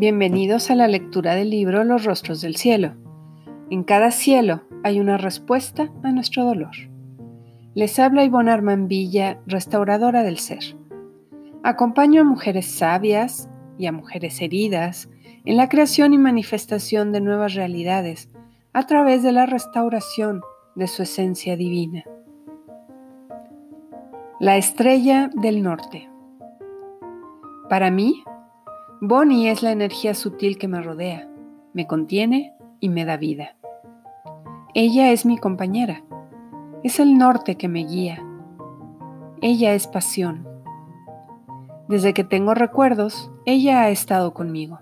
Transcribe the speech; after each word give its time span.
Bienvenidos 0.00 0.70
a 0.70 0.76
la 0.76 0.86
lectura 0.86 1.34
del 1.34 1.50
libro 1.50 1.82
Los 1.82 2.04
rostros 2.04 2.40
del 2.40 2.54
cielo. 2.54 2.94
En 3.68 3.82
cada 3.82 4.12
cielo 4.12 4.62
hay 4.84 5.00
una 5.00 5.18
respuesta 5.18 5.92
a 6.04 6.12
nuestro 6.12 6.44
dolor. 6.44 6.70
Les 7.74 7.98
habla 7.98 8.22
Ivonne 8.22 8.52
Armand 8.52 8.86
Villa, 8.86 9.40
restauradora 9.48 10.22
del 10.22 10.38
ser. 10.38 10.76
Acompaño 11.64 12.20
a 12.20 12.24
mujeres 12.24 12.66
sabias 12.66 13.50
y 13.76 13.86
a 13.86 13.92
mujeres 13.92 14.40
heridas 14.40 15.10
en 15.44 15.56
la 15.56 15.68
creación 15.68 16.14
y 16.14 16.18
manifestación 16.18 17.10
de 17.10 17.20
nuevas 17.20 17.54
realidades 17.54 18.30
a 18.72 18.86
través 18.86 19.24
de 19.24 19.32
la 19.32 19.46
restauración 19.46 20.42
de 20.76 20.86
su 20.86 21.02
esencia 21.02 21.56
divina. 21.56 22.04
La 24.38 24.58
estrella 24.58 25.28
del 25.34 25.60
norte. 25.60 26.08
Para 27.68 27.90
mí, 27.90 28.22
Bonnie 29.00 29.48
es 29.48 29.62
la 29.62 29.70
energía 29.70 30.12
sutil 30.12 30.58
que 30.58 30.66
me 30.66 30.82
rodea, 30.82 31.28
me 31.72 31.86
contiene 31.86 32.54
y 32.80 32.88
me 32.88 33.04
da 33.04 33.16
vida. 33.16 33.54
Ella 34.74 35.12
es 35.12 35.24
mi 35.24 35.38
compañera, 35.38 36.02
es 36.82 36.98
el 36.98 37.16
norte 37.16 37.54
que 37.54 37.68
me 37.68 37.84
guía. 37.84 38.20
Ella 39.40 39.74
es 39.74 39.86
pasión. 39.86 40.48
Desde 41.88 42.12
que 42.12 42.24
tengo 42.24 42.54
recuerdos, 42.54 43.30
ella 43.46 43.82
ha 43.82 43.90
estado 43.90 44.34
conmigo. 44.34 44.80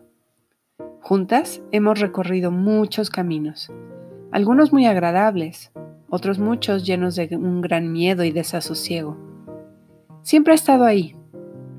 Juntas 1.03 1.61
hemos 1.70 2.01
recorrido 2.01 2.51
muchos 2.51 3.11
caminos, 3.11 3.70
algunos 4.33 4.73
muy 4.73 4.87
agradables, 4.87 5.73
otros 6.09 6.39
muchos 6.39 6.87
llenos 6.87 7.17
de 7.17 7.37
un 7.37 7.61
gran 7.61 7.92
miedo 7.92 8.25
y 8.25 8.33
desasosiego. 8.33 9.19
Siempre 10.23 10.53
ha 10.53 10.56
estado 10.56 10.87
ahí, 10.87 11.14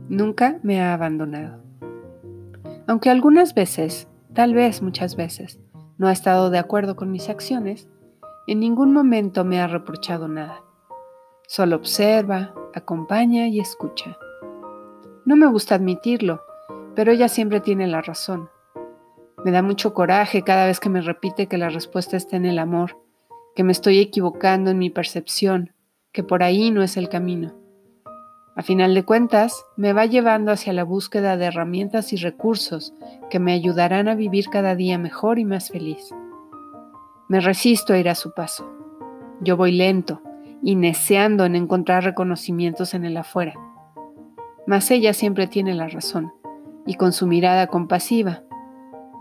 nunca 0.08 0.60
me 0.62 0.80
ha 0.80 0.94
abandonado. 0.94 1.67
Aunque 2.88 3.10
algunas 3.10 3.54
veces, 3.54 4.08
tal 4.34 4.54
vez 4.54 4.82
muchas 4.82 5.18
veces, 5.18 5.60
no 5.98 6.08
ha 6.08 6.14
estado 6.14 6.50
de 6.50 6.58
acuerdo 6.58 6.96
con 6.96 7.12
mis 7.12 7.28
acciones, 7.28 7.90
en 8.48 8.62
ningún 8.62 8.94
momento 8.94 9.44
me 9.44 9.60
ha 9.60 9.68
reprochado 9.68 10.30
nada. 10.30 10.64
Solo 11.48 11.76
observa, 11.76 12.54
acompaña 12.74 13.48
y 13.48 13.60
escucha. 13.60 14.18
No 15.26 15.36
me 15.36 15.48
gusta 15.48 15.76
admitirlo, 15.76 16.42
pero 16.96 17.12
ella 17.12 17.28
siempre 17.28 17.60
tiene 17.60 17.88
la 17.88 18.02
razón. 18.02 18.50
Me 19.44 19.52
da 19.52 19.62
mucho 19.62 19.94
coraje 19.94 20.44
cada 20.44 20.66
vez 20.66 20.80
que 20.80 20.90
me 20.90 21.02
repite 21.02 21.48
que 21.48 21.58
la 21.58 21.70
respuesta 21.70 22.16
está 22.16 22.38
en 22.38 22.46
el 22.46 22.58
amor, 22.58 22.98
que 23.54 23.66
me 23.66 23.74
estoy 23.74 24.00
equivocando 24.00 24.72
en 24.72 24.78
mi 24.78 24.90
percepción, 24.90 25.74
que 26.14 26.24
por 26.24 26.42
ahí 26.42 26.72
no 26.72 26.84
es 26.84 26.96
el 26.96 27.10
camino. 27.10 27.67
A 28.58 28.64
final 28.64 28.96
de 28.96 29.06
cuentas, 29.06 29.66
me 29.76 29.94
va 29.94 30.08
llevando 30.08 30.52
hacia 30.52 30.74
la 30.74 30.84
búsqueda 30.84 31.38
de 31.38 31.46
herramientas 31.46 32.12
y 32.12 32.18
recursos 32.18 32.92
que 33.30 33.38
me 33.38 33.54
ayudarán 33.54 34.08
a 34.08 34.16
vivir 34.16 34.50
cada 34.50 34.74
día 34.74 34.98
mejor 34.98 35.38
y 35.38 35.46
más 35.46 35.70
feliz. 35.70 36.10
Me 37.28 37.40
resisto 37.40 37.94
a 37.94 38.00
ir 38.00 38.10
a 38.10 38.16
su 38.16 38.34
paso. 38.34 38.68
Yo 39.42 39.58
voy 39.58 39.74
lento, 39.74 40.24
y 40.64 40.76
neceando 40.76 41.46
en 41.46 41.56
encontrar 41.56 42.04
reconocimientos 42.04 42.96
en 42.96 43.06
el 43.06 43.18
afuera. 43.18 43.54
Mas 44.66 44.90
ella 44.90 45.14
siempre 45.14 45.46
tiene 45.46 45.76
la 45.76 45.88
razón, 45.88 46.34
y 46.88 46.96
con 46.96 47.14
su 47.14 47.28
mirada 47.28 47.68
compasiva, 47.68 48.42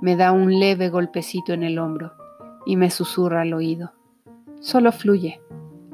me 0.01 0.17
da 0.17 0.33
un 0.33 0.59
leve 0.59 0.89
golpecito 0.89 1.53
en 1.53 1.63
el 1.63 1.79
hombro 1.79 2.15
y 2.65 2.77
me 2.77 2.91
susurra 2.91 3.43
al 3.43 3.53
oído. 3.53 3.93
Solo 4.61 4.93
fluye, 4.93 5.43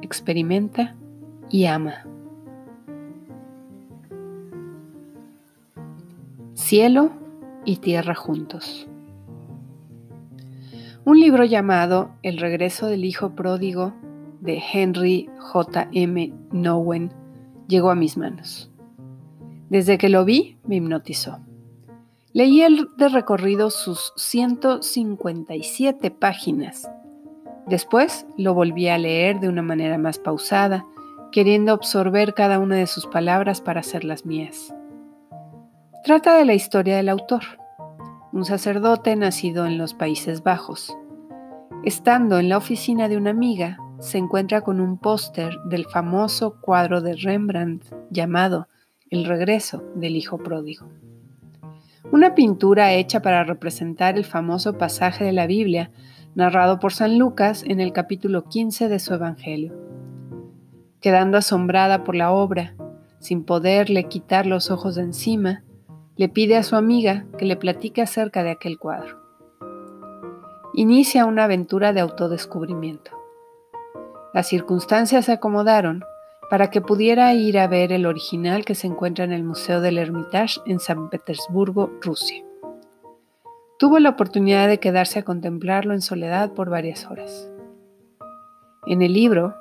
experimenta 0.00 0.94
y 1.50 1.66
ama. 1.66 2.04
Cielo 6.62 7.10
y 7.64 7.78
tierra 7.78 8.14
juntos. 8.14 8.86
Un 11.04 11.18
libro 11.18 11.44
llamado 11.44 12.12
El 12.22 12.38
regreso 12.38 12.86
del 12.86 13.04
hijo 13.04 13.34
pródigo 13.34 13.92
de 14.40 14.62
Henry 14.72 15.28
J. 15.38 15.88
M. 15.92 16.32
Nowen 16.52 17.12
llegó 17.66 17.90
a 17.90 17.96
mis 17.96 18.16
manos. 18.16 18.70
Desde 19.70 19.98
que 19.98 20.08
lo 20.08 20.24
vi, 20.24 20.56
me 20.64 20.76
hipnotizó. 20.76 21.40
Leí 22.32 22.62
el 22.62 22.88
de 22.96 23.08
recorrido 23.08 23.68
sus 23.70 24.12
157 24.16 26.12
páginas. 26.12 26.88
Después 27.66 28.24
lo 28.38 28.54
volví 28.54 28.86
a 28.86 28.98
leer 28.98 29.40
de 29.40 29.48
una 29.48 29.62
manera 29.62 29.98
más 29.98 30.20
pausada, 30.20 30.86
queriendo 31.32 31.72
absorber 31.72 32.34
cada 32.34 32.60
una 32.60 32.76
de 32.76 32.86
sus 32.86 33.06
palabras 33.06 33.60
para 33.60 33.80
hacerlas 33.80 34.24
mías. 34.24 34.72
Trata 36.04 36.36
de 36.36 36.44
la 36.44 36.54
historia 36.54 36.96
del 36.96 37.08
autor, 37.08 37.42
un 38.32 38.44
sacerdote 38.44 39.14
nacido 39.14 39.66
en 39.66 39.78
los 39.78 39.94
Países 39.94 40.42
Bajos. 40.42 40.98
Estando 41.84 42.40
en 42.40 42.48
la 42.48 42.56
oficina 42.56 43.08
de 43.08 43.16
una 43.16 43.30
amiga, 43.30 43.78
se 44.00 44.18
encuentra 44.18 44.62
con 44.62 44.80
un 44.80 44.98
póster 44.98 45.54
del 45.66 45.86
famoso 45.86 46.60
cuadro 46.60 47.02
de 47.02 47.14
Rembrandt 47.14 47.84
llamado 48.10 48.66
El 49.10 49.26
regreso 49.26 49.84
del 49.94 50.16
hijo 50.16 50.38
pródigo. 50.38 50.88
Una 52.10 52.34
pintura 52.34 52.92
hecha 52.94 53.22
para 53.22 53.44
representar 53.44 54.16
el 54.16 54.24
famoso 54.24 54.76
pasaje 54.76 55.22
de 55.22 55.32
la 55.32 55.46
Biblia 55.46 55.92
narrado 56.34 56.80
por 56.80 56.92
San 56.92 57.16
Lucas 57.16 57.62
en 57.64 57.78
el 57.78 57.92
capítulo 57.92 58.48
15 58.48 58.88
de 58.88 58.98
su 58.98 59.14
Evangelio. 59.14 59.72
Quedando 61.00 61.38
asombrada 61.38 62.02
por 62.02 62.16
la 62.16 62.32
obra, 62.32 62.74
sin 63.20 63.44
poderle 63.44 64.08
quitar 64.08 64.46
los 64.46 64.72
ojos 64.72 64.96
de 64.96 65.02
encima, 65.02 65.62
le 66.16 66.28
pide 66.28 66.56
a 66.56 66.62
su 66.62 66.76
amiga 66.76 67.24
que 67.38 67.46
le 67.46 67.56
platique 67.56 68.02
acerca 68.02 68.42
de 68.42 68.50
aquel 68.50 68.78
cuadro. 68.78 69.20
Inicia 70.74 71.26
una 71.26 71.44
aventura 71.44 71.92
de 71.92 72.00
autodescubrimiento. 72.00 73.10
Las 74.34 74.48
circunstancias 74.48 75.26
se 75.26 75.32
acomodaron 75.32 76.04
para 76.50 76.70
que 76.70 76.80
pudiera 76.80 77.32
ir 77.32 77.58
a 77.58 77.66
ver 77.66 77.92
el 77.92 78.04
original 78.04 78.64
que 78.64 78.74
se 78.74 78.86
encuentra 78.86 79.24
en 79.24 79.32
el 79.32 79.42
Museo 79.42 79.80
del 79.80 79.98
Hermitage 79.98 80.60
en 80.66 80.80
San 80.80 81.08
Petersburgo, 81.08 81.90
Rusia. 82.02 82.44
Tuvo 83.78 83.98
la 83.98 84.10
oportunidad 84.10 84.68
de 84.68 84.78
quedarse 84.78 85.18
a 85.18 85.24
contemplarlo 85.24 85.94
en 85.94 86.02
soledad 86.02 86.52
por 86.52 86.70
varias 86.70 87.06
horas. 87.10 87.50
En 88.86 89.02
el 89.02 89.12
libro, 89.14 89.54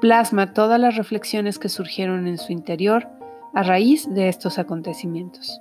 plasma 0.00 0.52
todas 0.52 0.78
las 0.78 0.96
reflexiones 0.96 1.58
que 1.58 1.68
surgieron 1.68 2.26
en 2.26 2.38
su 2.38 2.52
interior 2.52 3.08
a 3.54 3.62
raíz 3.62 4.06
de 4.12 4.28
estos 4.28 4.58
acontecimientos. 4.58 5.60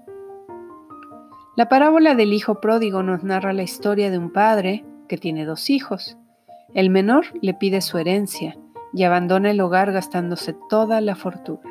La 1.55 1.69
parábola 1.69 2.15
del 2.15 2.33
hijo 2.33 2.59
pródigo 2.59 3.01
nos 3.01 3.23
narra 3.23 3.53
la 3.53 3.63
historia 3.63 4.11
de 4.11 4.17
un 4.17 4.29
padre 4.29 4.83
que 5.07 5.17
tiene 5.17 5.45
dos 5.45 5.69
hijos. 5.69 6.17
El 6.73 6.89
menor 6.89 7.27
le 7.41 7.53
pide 7.53 7.79
su 7.79 7.97
herencia 7.97 8.57
y 8.93 9.03
abandona 9.03 9.51
el 9.51 9.61
hogar 9.61 9.93
gastándose 9.93 10.53
toda 10.69 10.99
la 10.99 11.15
fortuna. 11.15 11.61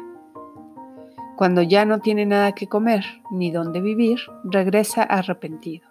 Cuando 1.37 1.61
ya 1.61 1.85
no 1.85 1.99
tiene 1.99 2.25
nada 2.25 2.53
que 2.53 2.67
comer 2.67 3.05
ni 3.31 3.51
dónde 3.51 3.83
vivir, 3.83 4.21
regresa 4.45 5.03
arrepentido. 5.03 5.87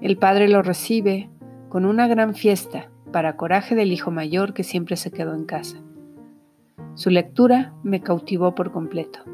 El 0.00 0.16
padre 0.16 0.48
lo 0.48 0.62
recibe 0.62 1.28
con 1.68 1.84
una 1.84 2.06
gran 2.08 2.34
fiesta 2.34 2.88
para 3.12 3.36
coraje 3.36 3.74
del 3.74 3.92
hijo 3.92 4.12
mayor 4.12 4.54
que 4.54 4.64
siempre 4.64 4.96
se 4.96 5.10
quedó 5.10 5.34
en 5.34 5.44
casa. 5.44 5.76
Su 6.94 7.10
lectura 7.10 7.74
me 7.82 8.00
cautivó 8.00 8.54
por 8.54 8.72
completo. 8.72 9.33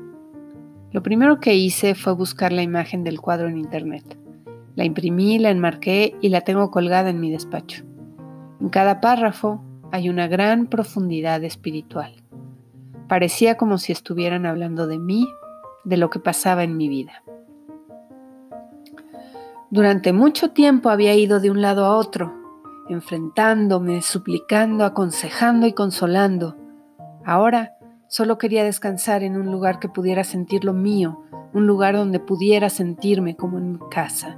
Lo 0.93 1.03
primero 1.03 1.39
que 1.39 1.55
hice 1.55 1.95
fue 1.95 2.15
buscar 2.15 2.53
la 2.53 2.63
imagen 2.63 3.05
del 3.05 3.21
cuadro 3.21 3.49
en 3.49 3.59
internet. 3.59 4.19
La 4.75 4.85
imprimí, 4.85 5.39
la 5.39 5.51
enmarqué 5.51 6.17
y 6.21 6.31
la 6.31 6.41
tengo 6.41 6.71
colgada 6.71 7.11
en 7.11 7.21
mi 7.21 7.31
despacho. 7.31 7.85
En 8.61 8.69
cada 8.71 9.01
párrafo 9.01 9.63
hay 9.93 10.09
una 10.09 10.27
gran 10.27 10.67
profundidad 10.67 11.45
espiritual. 11.45 12.13
Parecía 13.09 13.57
como 13.57 13.79
si 13.79 13.93
estuvieran 13.93 14.47
hablando 14.47 14.87
de 14.87 14.99
mí, 14.99 15.29
de 15.85 15.97
lo 15.97 16.11
que 16.11 16.19
pasaba 16.19 16.65
en 16.65 16.77
mi 16.77 16.89
vida. 16.89 17.23
Durante 19.71 20.13
mucho 20.13 20.51
tiempo 20.51 20.91
había 20.91 21.15
ido 21.15 21.39
de 21.39 21.51
un 21.51 21.63
lado 21.63 21.85
a 21.85 21.97
otro, 21.97 22.35
enfrentándome, 22.89 24.03
suplicando, 24.03 24.85
aconsejando 24.85 25.67
y 25.69 25.73
consolando. 25.73 26.57
Ahora 27.25 27.77
Solo 28.11 28.39
quería 28.39 28.65
descansar 28.65 29.23
en 29.23 29.37
un 29.37 29.53
lugar 29.53 29.79
que 29.79 29.89
pudiera 29.89 30.25
sentir 30.25 30.65
lo 30.65 30.73
mío, 30.73 31.23
un 31.55 31.69
lugar 31.69 31.95
donde 31.95 32.19
pudiera 32.19 32.69
sentirme 32.69 33.37
como 33.37 33.59
en 33.59 33.75
mi 33.75 33.79
casa. 33.89 34.37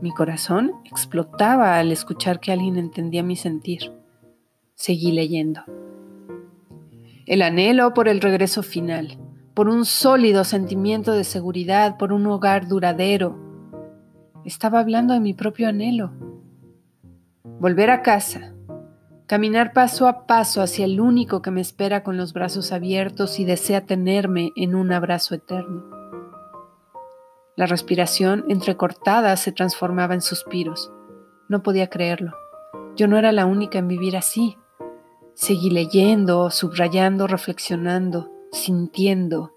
Mi 0.00 0.12
corazón 0.12 0.72
explotaba 0.86 1.78
al 1.78 1.92
escuchar 1.92 2.40
que 2.40 2.50
alguien 2.50 2.78
entendía 2.78 3.22
mi 3.22 3.36
sentir. 3.36 3.92
Seguí 4.74 5.12
leyendo. 5.12 5.60
El 7.26 7.42
anhelo 7.42 7.92
por 7.92 8.08
el 8.08 8.22
regreso 8.22 8.62
final, 8.62 9.18
por 9.52 9.68
un 9.68 9.84
sólido 9.84 10.44
sentimiento 10.44 11.12
de 11.12 11.24
seguridad, 11.24 11.98
por 11.98 12.14
un 12.14 12.26
hogar 12.26 12.66
duradero. 12.66 13.36
Estaba 14.46 14.80
hablando 14.80 15.12
de 15.12 15.20
mi 15.20 15.34
propio 15.34 15.68
anhelo. 15.68 16.14
Volver 17.60 17.90
a 17.90 18.00
casa, 18.00 18.51
Caminar 19.26 19.72
paso 19.72 20.08
a 20.08 20.26
paso 20.26 20.62
hacia 20.62 20.84
el 20.84 21.00
único 21.00 21.42
que 21.42 21.50
me 21.50 21.60
espera 21.60 22.02
con 22.02 22.16
los 22.16 22.32
brazos 22.32 22.72
abiertos 22.72 23.38
y 23.38 23.44
desea 23.44 23.86
tenerme 23.86 24.52
en 24.56 24.74
un 24.74 24.92
abrazo 24.92 25.34
eterno. 25.34 25.84
La 27.56 27.66
respiración 27.66 28.44
entrecortada 28.48 29.36
se 29.36 29.52
transformaba 29.52 30.14
en 30.14 30.22
suspiros. 30.22 30.92
No 31.48 31.62
podía 31.62 31.88
creerlo. 31.88 32.32
Yo 32.96 33.08
no 33.08 33.16
era 33.16 33.30
la 33.30 33.46
única 33.46 33.78
en 33.78 33.88
vivir 33.88 34.16
así. 34.16 34.56
Seguí 35.34 35.70
leyendo, 35.70 36.50
subrayando, 36.50 37.26
reflexionando, 37.26 38.30
sintiendo. 38.50 39.52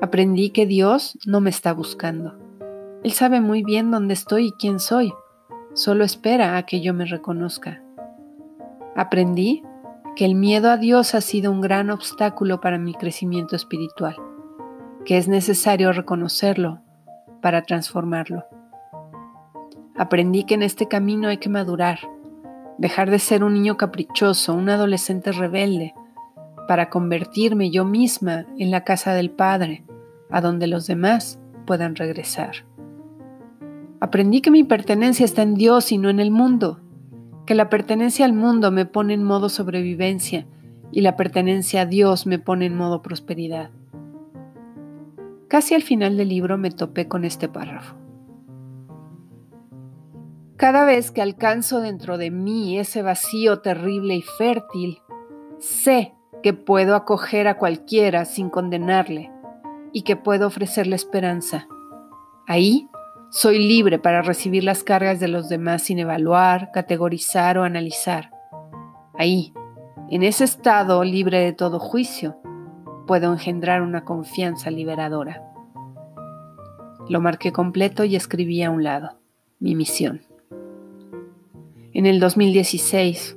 Aprendí 0.00 0.50
que 0.50 0.66
Dios 0.66 1.18
no 1.26 1.40
me 1.40 1.50
está 1.50 1.72
buscando. 1.72 2.38
Él 3.02 3.12
sabe 3.12 3.40
muy 3.40 3.62
bien 3.62 3.90
dónde 3.90 4.14
estoy 4.14 4.48
y 4.48 4.52
quién 4.52 4.78
soy. 4.80 5.12
Solo 5.74 6.04
espera 6.04 6.56
a 6.56 6.66
que 6.66 6.80
yo 6.80 6.92
me 6.92 7.04
reconozca. 7.04 7.85
Aprendí 8.96 9.62
que 10.16 10.24
el 10.24 10.34
miedo 10.34 10.70
a 10.70 10.78
Dios 10.78 11.14
ha 11.14 11.20
sido 11.20 11.52
un 11.52 11.60
gran 11.60 11.90
obstáculo 11.90 12.62
para 12.62 12.78
mi 12.78 12.94
crecimiento 12.94 13.54
espiritual, 13.54 14.16
que 15.04 15.18
es 15.18 15.28
necesario 15.28 15.92
reconocerlo 15.92 16.80
para 17.42 17.62
transformarlo. 17.62 18.44
Aprendí 19.94 20.44
que 20.44 20.54
en 20.54 20.62
este 20.62 20.88
camino 20.88 21.28
hay 21.28 21.36
que 21.36 21.50
madurar, 21.50 21.98
dejar 22.78 23.10
de 23.10 23.18
ser 23.18 23.44
un 23.44 23.52
niño 23.52 23.76
caprichoso, 23.76 24.54
un 24.54 24.70
adolescente 24.70 25.30
rebelde, 25.30 25.92
para 26.66 26.88
convertirme 26.88 27.70
yo 27.70 27.84
misma 27.84 28.46
en 28.56 28.70
la 28.70 28.82
casa 28.82 29.12
del 29.12 29.30
Padre, 29.30 29.84
a 30.30 30.40
donde 30.40 30.68
los 30.68 30.86
demás 30.86 31.38
puedan 31.66 31.96
regresar. 31.96 32.64
Aprendí 34.00 34.40
que 34.40 34.50
mi 34.50 34.64
pertenencia 34.64 35.26
está 35.26 35.42
en 35.42 35.54
Dios 35.54 35.92
y 35.92 35.98
no 35.98 36.08
en 36.08 36.18
el 36.18 36.30
mundo, 36.30 36.80
que 37.46 37.54
la 37.54 37.70
pertenencia 37.70 38.24
al 38.24 38.32
mundo 38.32 38.70
me 38.72 38.86
pone 38.86 39.14
en 39.14 39.22
modo 39.22 39.48
sobrevivencia 39.48 40.46
y 40.90 41.00
la 41.00 41.16
pertenencia 41.16 41.82
a 41.82 41.86
Dios 41.86 42.26
me 42.26 42.38
pone 42.38 42.66
en 42.66 42.76
modo 42.76 43.02
prosperidad. 43.02 43.70
Casi 45.48 45.74
al 45.74 45.82
final 45.82 46.16
del 46.16 46.28
libro 46.28 46.58
me 46.58 46.70
topé 46.70 47.06
con 47.06 47.24
este 47.24 47.48
párrafo. 47.48 47.94
Cada 50.56 50.84
vez 50.84 51.10
que 51.10 51.22
alcanzo 51.22 51.80
dentro 51.80 52.18
de 52.18 52.30
mí 52.30 52.78
ese 52.78 53.02
vacío 53.02 53.60
terrible 53.60 54.16
y 54.16 54.22
fértil, 54.22 54.98
sé 55.58 56.14
que 56.42 56.52
puedo 56.52 56.96
acoger 56.96 57.46
a 57.46 57.58
cualquiera 57.58 58.24
sin 58.24 58.50
condenarle 58.50 59.30
y 59.92 60.02
que 60.02 60.16
puedo 60.16 60.46
ofrecerle 60.46 60.96
esperanza. 60.96 61.68
Ahí 62.46 62.88
soy 63.36 63.58
libre 63.58 63.98
para 63.98 64.22
recibir 64.22 64.64
las 64.64 64.82
cargas 64.82 65.20
de 65.20 65.28
los 65.28 65.50
demás 65.50 65.82
sin 65.82 65.98
evaluar, 65.98 66.70
categorizar 66.72 67.58
o 67.58 67.64
analizar. 67.64 68.30
Ahí, 69.12 69.52
en 70.10 70.22
ese 70.22 70.44
estado 70.44 71.04
libre 71.04 71.40
de 71.40 71.52
todo 71.52 71.78
juicio, 71.78 72.38
puedo 73.06 73.30
engendrar 73.30 73.82
una 73.82 74.04
confianza 74.04 74.70
liberadora. 74.70 75.42
Lo 77.10 77.20
marqué 77.20 77.52
completo 77.52 78.04
y 78.04 78.16
escribí 78.16 78.62
a 78.62 78.70
un 78.70 78.82
lado, 78.82 79.18
mi 79.60 79.74
misión. 79.74 80.22
En 81.92 82.06
el 82.06 82.20
2016 82.20 83.36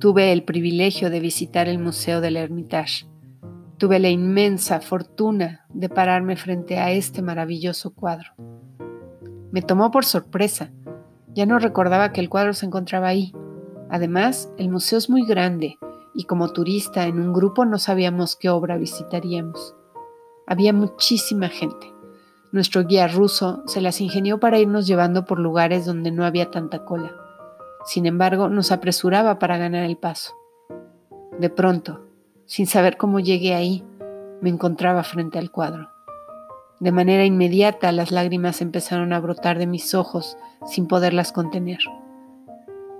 tuve 0.00 0.32
el 0.32 0.42
privilegio 0.42 1.08
de 1.08 1.20
visitar 1.20 1.68
el 1.68 1.78
Museo 1.78 2.20
del 2.20 2.36
Hermitage. 2.36 3.06
Tuve 3.78 4.00
la 4.00 4.08
inmensa 4.08 4.80
fortuna 4.80 5.66
de 5.72 5.88
pararme 5.88 6.34
frente 6.34 6.80
a 6.80 6.90
este 6.90 7.22
maravilloso 7.22 7.94
cuadro. 7.94 8.34
Me 9.52 9.62
tomó 9.62 9.90
por 9.90 10.04
sorpresa. 10.04 10.72
Ya 11.34 11.46
no 11.46 11.58
recordaba 11.58 12.12
que 12.12 12.20
el 12.20 12.28
cuadro 12.28 12.54
se 12.54 12.66
encontraba 12.66 13.08
ahí. 13.08 13.32
Además, 13.90 14.50
el 14.58 14.68
museo 14.68 14.98
es 14.98 15.08
muy 15.08 15.26
grande 15.26 15.78
y 16.14 16.24
como 16.24 16.52
turista 16.52 17.06
en 17.06 17.20
un 17.20 17.32
grupo 17.32 17.64
no 17.64 17.78
sabíamos 17.78 18.36
qué 18.36 18.48
obra 18.48 18.78
visitaríamos. 18.78 19.74
Había 20.46 20.72
muchísima 20.72 21.48
gente. 21.48 21.92
Nuestro 22.52 22.84
guía 22.84 23.06
ruso 23.06 23.62
se 23.66 23.80
las 23.80 24.00
ingenió 24.00 24.40
para 24.40 24.58
irnos 24.58 24.86
llevando 24.86 25.24
por 25.24 25.38
lugares 25.38 25.84
donde 25.84 26.10
no 26.10 26.24
había 26.24 26.50
tanta 26.50 26.84
cola. 26.84 27.12
Sin 27.84 28.06
embargo, 28.06 28.48
nos 28.48 28.72
apresuraba 28.72 29.38
para 29.38 29.58
ganar 29.58 29.84
el 29.84 29.96
paso. 29.98 30.34
De 31.38 31.50
pronto, 31.50 32.06
sin 32.46 32.66
saber 32.66 32.96
cómo 32.96 33.20
llegué 33.20 33.54
ahí, 33.54 33.84
me 34.40 34.48
encontraba 34.48 35.02
frente 35.02 35.38
al 35.38 35.50
cuadro. 35.50 35.90
De 36.78 36.92
manera 36.92 37.24
inmediata 37.24 37.90
las 37.92 38.10
lágrimas 38.10 38.60
empezaron 38.60 39.12
a 39.12 39.20
brotar 39.20 39.58
de 39.58 39.66
mis 39.66 39.94
ojos 39.94 40.36
sin 40.66 40.86
poderlas 40.86 41.32
contener. 41.32 41.78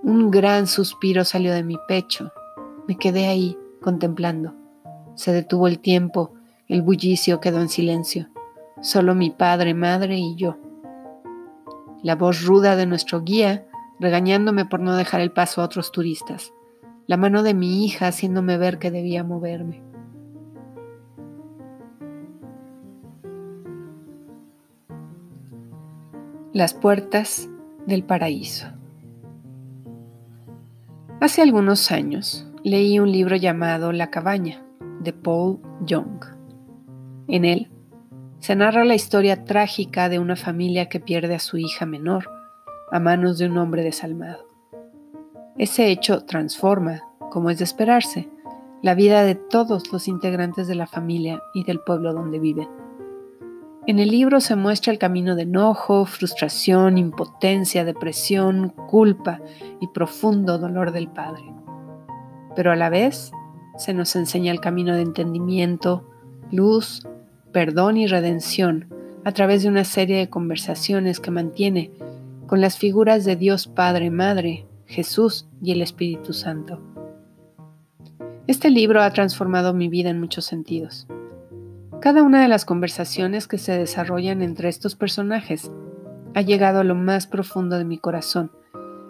Un 0.02 0.30
gran 0.30 0.66
suspiro 0.66 1.24
salió 1.24 1.52
de 1.52 1.62
mi 1.62 1.76
pecho. 1.88 2.32
Me 2.88 2.96
quedé 2.96 3.26
ahí, 3.26 3.58
contemplando. 3.82 4.54
Se 5.14 5.32
detuvo 5.32 5.66
el 5.66 5.78
tiempo, 5.78 6.32
el 6.68 6.82
bullicio 6.82 7.40
quedó 7.40 7.60
en 7.60 7.68
silencio. 7.68 8.28
Solo 8.80 9.14
mi 9.14 9.30
padre, 9.30 9.74
madre 9.74 10.16
y 10.16 10.36
yo. 10.36 10.56
La 12.02 12.14
voz 12.14 12.44
ruda 12.44 12.76
de 12.76 12.86
nuestro 12.86 13.22
guía, 13.22 13.66
regañándome 13.98 14.64
por 14.64 14.80
no 14.80 14.96
dejar 14.96 15.20
el 15.20 15.32
paso 15.32 15.60
a 15.60 15.64
otros 15.64 15.92
turistas. 15.92 16.52
La 17.06 17.16
mano 17.16 17.42
de 17.42 17.54
mi 17.54 17.84
hija 17.84 18.08
haciéndome 18.08 18.58
ver 18.58 18.78
que 18.78 18.90
debía 18.90 19.24
moverme. 19.24 19.82
Las 26.56 26.72
puertas 26.72 27.50
del 27.84 28.02
paraíso. 28.02 28.68
Hace 31.20 31.42
algunos 31.42 31.92
años 31.92 32.50
leí 32.64 32.98
un 32.98 33.12
libro 33.12 33.36
llamado 33.36 33.92
La 33.92 34.08
cabaña 34.08 34.64
de 35.00 35.12
Paul 35.12 35.60
Young. 35.84 36.24
En 37.28 37.44
él 37.44 37.68
se 38.38 38.56
narra 38.56 38.86
la 38.86 38.94
historia 38.94 39.44
trágica 39.44 40.08
de 40.08 40.18
una 40.18 40.34
familia 40.34 40.88
que 40.88 40.98
pierde 40.98 41.34
a 41.34 41.40
su 41.40 41.58
hija 41.58 41.84
menor 41.84 42.30
a 42.90 43.00
manos 43.00 43.36
de 43.36 43.50
un 43.50 43.58
hombre 43.58 43.82
desalmado. 43.82 44.48
Ese 45.58 45.90
hecho 45.90 46.24
transforma, 46.24 47.02
como 47.30 47.50
es 47.50 47.58
de 47.58 47.64
esperarse, 47.64 48.30
la 48.80 48.94
vida 48.94 49.24
de 49.24 49.34
todos 49.34 49.92
los 49.92 50.08
integrantes 50.08 50.68
de 50.68 50.74
la 50.74 50.86
familia 50.86 51.38
y 51.52 51.64
del 51.64 51.80
pueblo 51.80 52.14
donde 52.14 52.38
viven. 52.38 52.85
En 53.86 54.00
el 54.00 54.10
libro 54.10 54.40
se 54.40 54.56
muestra 54.56 54.92
el 54.92 54.98
camino 54.98 55.36
de 55.36 55.42
enojo, 55.42 56.06
frustración, 56.06 56.98
impotencia, 56.98 57.84
depresión, 57.84 58.70
culpa 58.70 59.40
y 59.80 59.86
profundo 59.86 60.58
dolor 60.58 60.90
del 60.90 61.06
Padre. 61.06 61.44
Pero 62.56 62.72
a 62.72 62.76
la 62.76 62.90
vez 62.90 63.30
se 63.78 63.94
nos 63.94 64.16
enseña 64.16 64.50
el 64.50 64.60
camino 64.60 64.96
de 64.96 65.02
entendimiento, 65.02 66.10
luz, 66.50 67.06
perdón 67.52 67.96
y 67.96 68.08
redención 68.08 68.88
a 69.24 69.30
través 69.30 69.62
de 69.62 69.68
una 69.68 69.84
serie 69.84 70.18
de 70.18 70.30
conversaciones 70.30 71.20
que 71.20 71.30
mantiene 71.30 71.92
con 72.48 72.60
las 72.60 72.78
figuras 72.78 73.24
de 73.24 73.36
Dios 73.36 73.68
Padre, 73.68 74.10
Madre, 74.10 74.66
Jesús 74.86 75.46
y 75.62 75.70
el 75.70 75.80
Espíritu 75.80 76.32
Santo. 76.32 76.80
Este 78.48 78.68
libro 78.68 79.00
ha 79.00 79.12
transformado 79.12 79.74
mi 79.74 79.88
vida 79.88 80.10
en 80.10 80.18
muchos 80.18 80.44
sentidos. 80.44 81.06
Cada 82.06 82.22
una 82.22 82.40
de 82.40 82.46
las 82.46 82.64
conversaciones 82.64 83.48
que 83.48 83.58
se 83.58 83.76
desarrollan 83.76 84.40
entre 84.40 84.68
estos 84.68 84.94
personajes 84.94 85.72
ha 86.36 86.40
llegado 86.40 86.78
a 86.78 86.84
lo 86.84 86.94
más 86.94 87.26
profundo 87.26 87.78
de 87.78 87.84
mi 87.84 87.98
corazón, 87.98 88.52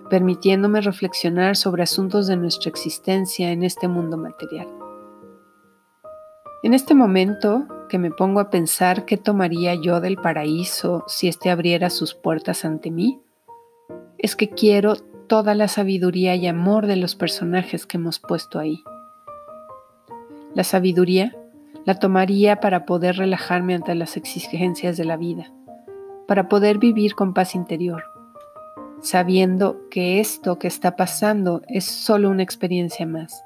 permitiéndome 0.09 0.81
reflexionar 0.81 1.57
sobre 1.57 1.83
asuntos 1.83 2.27
de 2.27 2.39
nuestra 2.39 2.71
existencia 2.71 3.51
en 3.51 3.65
este 3.65 3.87
mundo 3.87 4.17
material. 4.17 4.67
En 6.63 6.73
este 6.73 6.95
momento 6.95 7.67
que 7.91 7.99
me 7.99 8.11
pongo 8.11 8.41
a 8.41 8.49
pensar 8.49 9.05
qué 9.05 9.19
tomaría 9.19 9.75
yo 9.75 10.01
del 10.01 10.17
paraíso 10.17 11.05
si 11.07 11.29
éste 11.29 11.51
abriera 11.51 11.91
sus 11.91 12.15
puertas 12.15 12.65
ante 12.65 12.91
mí, 12.91 13.21
es 14.17 14.37
que 14.37 14.49
quiero 14.49 14.97
toda 15.27 15.55
la 15.55 15.69
sabiduría 15.69 16.35
y 16.35 16.47
amor 16.47 16.87
de 16.87 16.97
los 16.97 17.15
personajes 17.15 17.85
que 17.85 17.99
hemos 17.99 18.21
puesto 18.21 18.59
ahí. 18.59 18.83
La 20.55 20.65
sabiduría 20.65 21.37
la 21.87 21.95
tomaría 21.95 22.61
para 22.61 22.85
poder 22.85 23.17
relajarme 23.17 23.77
ante 23.77 23.95
las 23.95 24.17
exigencias 24.17 24.97
de 24.97 25.05
la 25.05 25.17
vida, 25.17 25.53
para 26.27 26.49
poder 26.49 26.79
vivir 26.79 27.15
con 27.15 27.33
paz 27.33 27.55
interior, 27.55 28.03
sabiendo 29.01 29.89
que 29.89 30.19
esto 30.19 30.59
que 30.59 30.67
está 30.67 30.97
pasando 30.97 31.63
es 31.69 31.85
solo 31.85 32.29
una 32.29 32.43
experiencia 32.43 33.07
más, 33.07 33.45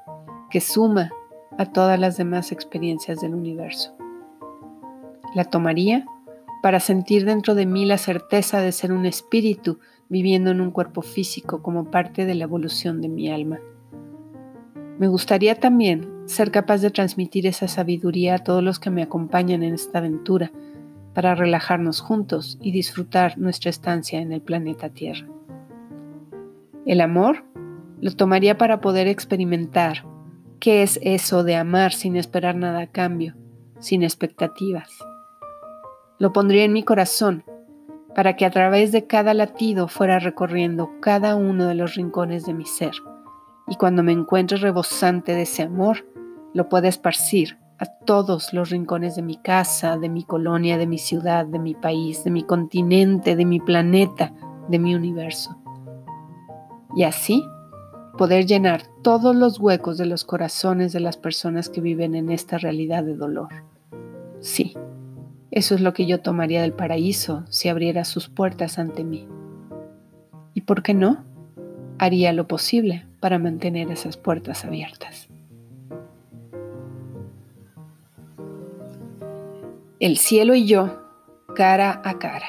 que 0.49 0.59
suma 0.59 1.11
a 1.59 1.67
todas 1.67 1.99
las 1.99 2.17
demás 2.17 2.51
experiencias 2.51 3.21
del 3.21 3.35
universo. 3.35 3.95
La 5.35 5.45
tomaría 5.45 6.05
para 6.63 6.79
sentir 6.79 7.25
dentro 7.25 7.53
de 7.53 7.67
mí 7.67 7.85
la 7.85 7.99
certeza 7.99 8.59
de 8.59 8.71
ser 8.71 8.91
un 8.91 9.05
espíritu 9.05 9.79
viviendo 10.09 10.49
en 10.49 10.61
un 10.61 10.71
cuerpo 10.71 11.03
físico 11.03 11.61
como 11.61 11.91
parte 11.91 12.25
de 12.25 12.33
la 12.33 12.45
evolución 12.45 13.01
de 13.01 13.09
mi 13.09 13.29
alma. 13.29 13.59
Me 14.97 15.07
gustaría 15.07 15.55
también 15.55 16.20
ser 16.31 16.51
capaz 16.51 16.81
de 16.81 16.89
transmitir 16.89 17.45
esa 17.45 17.67
sabiduría 17.67 18.35
a 18.35 18.39
todos 18.39 18.63
los 18.63 18.79
que 18.79 18.89
me 18.89 19.03
acompañan 19.03 19.63
en 19.63 19.73
esta 19.73 19.99
aventura, 19.99 20.51
para 21.13 21.35
relajarnos 21.35 21.99
juntos 21.99 22.57
y 22.61 22.71
disfrutar 22.71 23.37
nuestra 23.37 23.69
estancia 23.69 24.19
en 24.21 24.31
el 24.31 24.41
planeta 24.41 24.89
Tierra. 24.89 25.27
El 26.85 27.01
amor 27.01 27.43
lo 27.99 28.11
tomaría 28.15 28.57
para 28.57 28.81
poder 28.81 29.07
experimentar 29.07 30.05
qué 30.59 30.83
es 30.83 30.99
eso 31.03 31.43
de 31.43 31.55
amar 31.55 31.93
sin 31.93 32.15
esperar 32.15 32.55
nada 32.55 32.81
a 32.81 32.87
cambio, 32.87 33.35
sin 33.79 34.03
expectativas. 34.03 34.89
Lo 36.17 36.33
pondría 36.33 36.63
en 36.63 36.73
mi 36.73 36.83
corazón 36.83 37.43
para 38.15 38.35
que 38.35 38.45
a 38.45 38.51
través 38.51 38.91
de 38.91 39.05
cada 39.05 39.33
latido 39.33 39.87
fuera 39.87 40.19
recorriendo 40.19 40.91
cada 41.01 41.35
uno 41.35 41.67
de 41.67 41.75
los 41.75 41.95
rincones 41.95 42.45
de 42.45 42.53
mi 42.53 42.65
ser, 42.65 42.93
y 43.67 43.75
cuando 43.75 44.03
me 44.03 44.11
encuentre 44.11 44.57
rebosante 44.57 45.33
de 45.33 45.43
ese 45.43 45.63
amor, 45.63 46.05
lo 46.53 46.69
pueda 46.69 46.87
esparcir 46.87 47.57
a 47.77 47.85
todos 47.85 48.53
los 48.53 48.69
rincones 48.69 49.15
de 49.15 49.23
mi 49.23 49.37
casa, 49.37 49.97
de 49.97 50.07
mi 50.07 50.23
colonia, 50.23 50.77
de 50.77 50.85
mi 50.85 50.99
ciudad, 50.99 51.45
de 51.45 51.57
mi 51.57 51.73
país, 51.73 52.23
de 52.23 52.29
mi 52.29 52.43
continente, 52.43 53.35
de 53.35 53.45
mi 53.45 53.59
planeta, 53.59 54.33
de 54.69 54.77
mi 54.77 54.93
universo. 54.93 55.57
Y 56.95 57.03
así 57.03 57.43
poder 58.17 58.45
llenar 58.45 58.83
todos 59.01 59.35
los 59.35 59.59
huecos 59.59 59.97
de 59.97 60.05
los 60.05 60.25
corazones 60.25 60.93
de 60.93 60.99
las 60.99 61.17
personas 61.17 61.69
que 61.69 61.81
viven 61.81 62.13
en 62.13 62.29
esta 62.29 62.59
realidad 62.59 63.03
de 63.03 63.15
dolor. 63.15 63.49
Sí, 64.41 64.75
eso 65.49 65.73
es 65.73 65.81
lo 65.81 65.93
que 65.93 66.05
yo 66.05 66.21
tomaría 66.21 66.61
del 66.61 66.73
paraíso 66.73 67.45
si 67.49 67.67
abriera 67.67 68.05
sus 68.05 68.29
puertas 68.29 68.77
ante 68.77 69.03
mí. 69.03 69.27
¿Y 70.53 70.61
por 70.61 70.83
qué 70.83 70.93
no? 70.93 71.23
Haría 71.97 72.31
lo 72.31 72.47
posible 72.47 73.07
para 73.19 73.39
mantener 73.39 73.89
esas 73.89 74.17
puertas 74.17 74.65
abiertas. 74.65 75.30
El 80.01 80.17
cielo 80.17 80.55
y 80.55 80.65
yo, 80.65 80.89
cara 81.53 82.01
a 82.03 82.17
cara. 82.17 82.47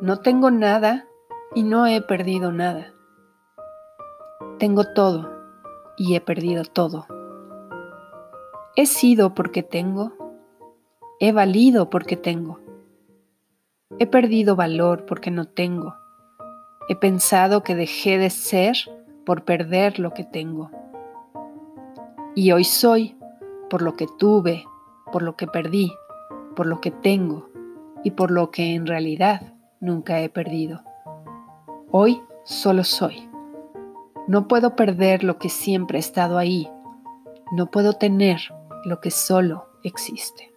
No 0.00 0.18
tengo 0.18 0.50
nada 0.50 1.06
y 1.54 1.62
no 1.62 1.86
he 1.86 2.02
perdido 2.02 2.50
nada. 2.50 2.92
Tengo 4.58 4.82
todo 4.82 5.30
y 5.96 6.16
he 6.16 6.20
perdido 6.20 6.64
todo. 6.64 7.06
He 8.74 8.84
sido 8.84 9.32
porque 9.32 9.62
tengo, 9.62 10.12
he 11.20 11.30
valido 11.30 11.88
porque 11.88 12.16
tengo. 12.16 12.58
He 14.00 14.08
perdido 14.08 14.56
valor 14.56 15.06
porque 15.06 15.30
no 15.30 15.46
tengo. 15.46 15.94
He 16.88 16.96
pensado 16.96 17.62
que 17.62 17.76
dejé 17.76 18.18
de 18.18 18.30
ser 18.30 18.74
por 19.24 19.44
perder 19.44 20.00
lo 20.00 20.14
que 20.14 20.24
tengo. 20.24 20.72
Y 22.34 22.50
hoy 22.50 22.64
soy 22.64 23.16
por 23.68 23.82
lo 23.82 23.94
que 23.94 24.08
tuve, 24.18 24.64
por 25.10 25.22
lo 25.22 25.36
que 25.36 25.46
perdí, 25.46 25.92
por 26.56 26.66
lo 26.66 26.80
que 26.80 26.90
tengo 26.90 27.48
y 28.04 28.12
por 28.12 28.30
lo 28.30 28.50
que 28.50 28.74
en 28.74 28.86
realidad 28.86 29.54
nunca 29.80 30.20
he 30.20 30.28
perdido. 30.28 30.82
Hoy 31.90 32.20
solo 32.44 32.84
soy. 32.84 33.28
No 34.28 34.46
puedo 34.46 34.76
perder 34.76 35.24
lo 35.24 35.38
que 35.38 35.48
siempre 35.48 35.98
ha 35.98 36.00
estado 36.00 36.38
ahí. 36.38 36.68
No 37.52 37.70
puedo 37.70 37.94
tener 37.94 38.40
lo 38.84 39.00
que 39.00 39.10
solo 39.10 39.66
existe. 39.82 40.52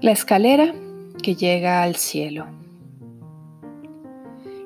La 0.00 0.12
escalera 0.12 0.72
que 1.22 1.34
llega 1.34 1.82
al 1.82 1.96
cielo. 1.96 2.46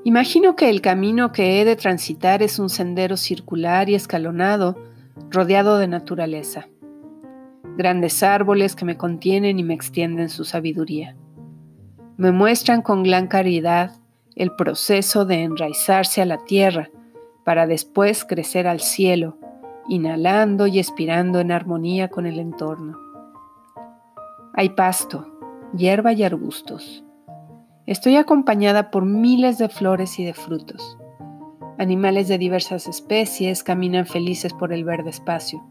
Imagino 0.04 0.56
que 0.56 0.70
el 0.70 0.80
camino 0.80 1.32
que 1.32 1.60
he 1.60 1.64
de 1.64 1.76
transitar 1.76 2.42
es 2.42 2.58
un 2.58 2.70
sendero 2.70 3.16
circular 3.16 3.88
y 3.88 3.94
escalonado, 3.94 4.76
rodeado 5.30 5.78
de 5.78 5.88
naturaleza. 5.88 6.68
Grandes 7.76 8.22
árboles 8.22 8.74
que 8.76 8.84
me 8.84 8.96
contienen 8.96 9.58
y 9.58 9.62
me 9.62 9.74
extienden 9.74 10.28
su 10.28 10.44
sabiduría 10.44 11.16
me 12.20 12.32
muestran 12.32 12.82
con 12.82 13.02
gran 13.02 13.28
caridad 13.28 13.92
el 14.36 14.54
proceso 14.54 15.24
de 15.24 15.42
enraizarse 15.42 16.20
a 16.20 16.26
la 16.26 16.36
tierra 16.44 16.90
para 17.46 17.66
después 17.66 18.26
crecer 18.26 18.66
al 18.66 18.80
cielo, 18.80 19.38
inhalando 19.88 20.66
y 20.66 20.78
expirando 20.78 21.40
en 21.40 21.50
armonía 21.50 22.08
con 22.08 22.26
el 22.26 22.38
entorno. 22.38 22.98
Hay 24.52 24.68
pasto, 24.68 25.32
hierba 25.74 26.12
y 26.12 26.22
arbustos. 26.22 27.02
Estoy 27.86 28.16
acompañada 28.16 28.90
por 28.90 29.06
miles 29.06 29.56
de 29.58 29.68
flores 29.68 30.18
y 30.18 30.24
de 30.24 30.34
frutos. 30.34 30.98
Animales 31.78 32.28
de 32.28 32.36
diversas 32.36 32.86
especies 32.86 33.64
caminan 33.64 34.04
felices 34.04 34.52
por 34.52 34.72
el 34.72 34.84
verde 34.84 35.08
espacio. 35.08 35.64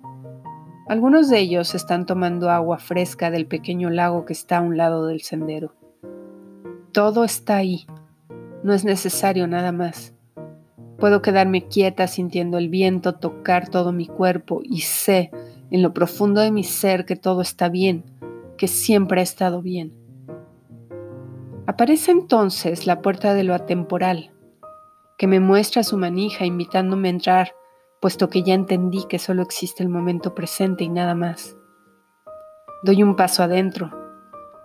Algunos 0.87 1.29
de 1.29 1.39
ellos 1.39 1.75
están 1.75 2.07
tomando 2.07 2.49
agua 2.49 2.79
fresca 2.79 3.29
del 3.29 3.45
pequeño 3.45 3.91
lago 3.91 4.25
que 4.25 4.33
está 4.33 4.57
a 4.57 4.61
un 4.61 4.75
lado 4.75 5.05
del 5.05 5.21
sendero. 5.21 5.75
Todo 6.91 7.23
está 7.23 7.57
ahí. 7.57 7.85
No 8.63 8.73
es 8.73 8.83
necesario 8.83 9.45
nada 9.45 9.71
más. 9.71 10.15
Puedo 10.97 11.21
quedarme 11.21 11.67
quieta 11.67 12.07
sintiendo 12.07 12.57
el 12.57 12.69
viento 12.69 13.15
tocar 13.15 13.69
todo 13.69 13.91
mi 13.91 14.07
cuerpo 14.07 14.61
y 14.63 14.81
sé 14.81 15.29
en 15.69 15.83
lo 15.83 15.93
profundo 15.93 16.41
de 16.41 16.49
mi 16.49 16.63
ser 16.63 17.05
que 17.05 17.15
todo 17.15 17.41
está 17.41 17.69
bien, 17.69 18.03
que 18.57 18.67
siempre 18.67 19.21
ha 19.21 19.23
estado 19.23 19.61
bien. 19.61 19.98
Aparece 21.69 22.09
entonces 22.09 22.87
la 22.87 22.99
puerta 22.99 23.35
de 23.35 23.43
lo 23.43 23.53
atemporal, 23.53 24.31
que 25.19 25.27
me 25.27 25.39
muestra 25.39 25.83
su 25.83 25.99
manija 25.99 26.43
invitándome 26.47 27.09
a 27.09 27.11
entrar, 27.11 27.53
puesto 28.01 28.27
que 28.27 28.41
ya 28.41 28.55
entendí 28.55 29.05
que 29.07 29.19
solo 29.19 29.43
existe 29.43 29.83
el 29.83 29.89
momento 29.89 30.33
presente 30.33 30.83
y 30.83 30.89
nada 30.89 31.13
más. 31.13 31.55
Doy 32.81 33.03
un 33.03 33.15
paso 33.15 33.43
adentro, 33.43 33.91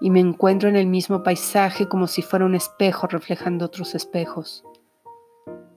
y 0.01 0.09
me 0.09 0.21
encuentro 0.21 0.71
en 0.71 0.77
el 0.77 0.87
mismo 0.87 1.23
paisaje 1.23 1.91
como 1.91 2.07
si 2.07 2.23
fuera 2.23 2.47
un 2.47 2.55
espejo 2.55 3.07
reflejando 3.07 3.67
otros 3.67 3.95
espejos. 3.95 4.65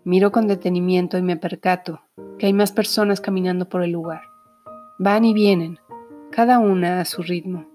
Miro 0.05 0.31
con 0.31 0.47
detenimiento 0.47 1.17
y 1.17 1.23
me 1.23 1.35
percato 1.35 2.03
que 2.39 2.45
hay 2.45 2.53
más 2.53 2.71
personas 2.71 3.19
caminando 3.19 3.67
por 3.67 3.83
el 3.83 3.91
lugar. 3.91 4.21
Van 4.97 5.25
y 5.25 5.33
vienen, 5.33 5.77
cada 6.31 6.59
una 6.59 7.01
a 7.01 7.05
su 7.05 7.21
ritmo, 7.21 7.67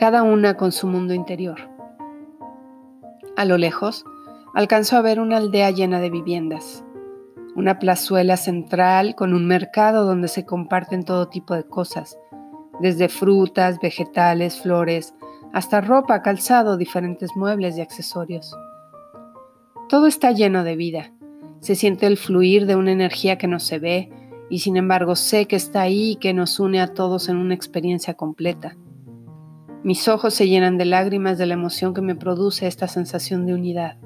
cada 0.00 0.24
una 0.24 0.56
con 0.56 0.72
su 0.72 0.88
mundo 0.88 1.14
interior. 1.14 1.71
A 3.34 3.46
lo 3.46 3.56
lejos, 3.56 4.04
alcanzo 4.54 4.96
a 4.96 5.00
ver 5.00 5.18
una 5.18 5.38
aldea 5.38 5.70
llena 5.70 6.00
de 6.00 6.10
viviendas, 6.10 6.84
una 7.56 7.78
plazuela 7.78 8.36
central 8.36 9.14
con 9.14 9.32
un 9.32 9.46
mercado 9.46 10.04
donde 10.04 10.28
se 10.28 10.44
comparten 10.44 11.04
todo 11.04 11.28
tipo 11.28 11.54
de 11.54 11.64
cosas, 11.64 12.18
desde 12.80 13.08
frutas, 13.08 13.78
vegetales, 13.80 14.60
flores, 14.60 15.14
hasta 15.54 15.80
ropa, 15.80 16.20
calzado, 16.20 16.76
diferentes 16.76 17.30
muebles 17.34 17.78
y 17.78 17.80
accesorios. 17.80 18.54
Todo 19.88 20.06
está 20.06 20.32
lleno 20.32 20.62
de 20.62 20.76
vida. 20.76 21.12
Se 21.60 21.74
siente 21.74 22.06
el 22.06 22.18
fluir 22.18 22.66
de 22.66 22.76
una 22.76 22.92
energía 22.92 23.38
que 23.38 23.48
no 23.48 23.60
se 23.60 23.78
ve 23.78 24.10
y 24.50 24.58
sin 24.58 24.76
embargo 24.76 25.16
sé 25.16 25.46
que 25.46 25.56
está 25.56 25.80
ahí 25.80 26.12
y 26.12 26.16
que 26.16 26.34
nos 26.34 26.60
une 26.60 26.82
a 26.82 26.88
todos 26.88 27.30
en 27.30 27.36
una 27.36 27.54
experiencia 27.54 28.12
completa. 28.14 28.76
Mis 29.84 30.06
ojos 30.06 30.32
se 30.34 30.46
llenan 30.46 30.78
de 30.78 30.84
lágrimas 30.84 31.38
de 31.38 31.46
la 31.46 31.54
emoción 31.54 31.92
que 31.92 32.02
me 32.02 32.14
produce 32.14 32.68
esta 32.68 32.86
sensación 32.86 33.46
de 33.46 33.54
unidad. 33.54 33.96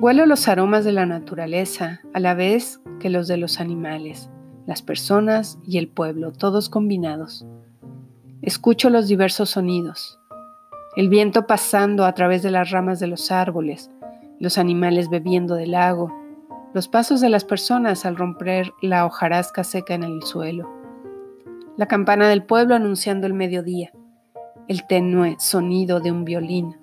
Huelo 0.00 0.24
los 0.24 0.48
aromas 0.48 0.86
de 0.86 0.92
la 0.92 1.04
naturaleza 1.04 2.00
a 2.14 2.18
la 2.18 2.32
vez 2.32 2.80
que 2.98 3.10
los 3.10 3.28
de 3.28 3.36
los 3.36 3.60
animales, 3.60 4.30
las 4.66 4.80
personas 4.80 5.58
y 5.66 5.76
el 5.76 5.86
pueblo, 5.88 6.32
todos 6.32 6.70
combinados. 6.70 7.46
Escucho 8.40 8.88
los 8.88 9.06
diversos 9.06 9.50
sonidos, 9.50 10.18
el 10.96 11.10
viento 11.10 11.46
pasando 11.46 12.06
a 12.06 12.14
través 12.14 12.42
de 12.42 12.52
las 12.52 12.70
ramas 12.70 13.00
de 13.00 13.08
los 13.08 13.30
árboles, 13.30 13.90
los 14.40 14.56
animales 14.56 15.10
bebiendo 15.10 15.56
del 15.56 15.72
lago, 15.72 16.10
los 16.72 16.88
pasos 16.88 17.20
de 17.20 17.28
las 17.28 17.44
personas 17.44 18.06
al 18.06 18.16
romper 18.16 18.72
la 18.80 19.04
hojarasca 19.04 19.62
seca 19.62 19.92
en 19.92 20.04
el 20.04 20.22
suelo, 20.22 20.70
la 21.76 21.86
campana 21.86 22.30
del 22.30 22.44
pueblo 22.44 22.74
anunciando 22.74 23.26
el 23.26 23.34
mediodía, 23.34 23.92
el 24.68 24.86
tenue 24.86 25.36
sonido 25.38 26.00
de 26.00 26.12
un 26.12 26.24
violín. 26.24 26.76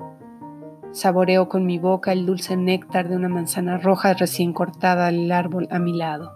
Saboreo 0.91 1.49
con 1.49 1.65
mi 1.65 1.79
boca 1.79 2.11
el 2.11 2.25
dulce 2.25 2.57
néctar 2.57 3.09
de 3.09 3.15
una 3.15 3.29
manzana 3.29 3.77
roja 3.77 4.13
recién 4.13 4.53
cortada 4.53 5.07
del 5.07 5.31
árbol 5.31 5.67
a 5.71 5.79
mi 5.79 5.93
lado. 5.93 6.33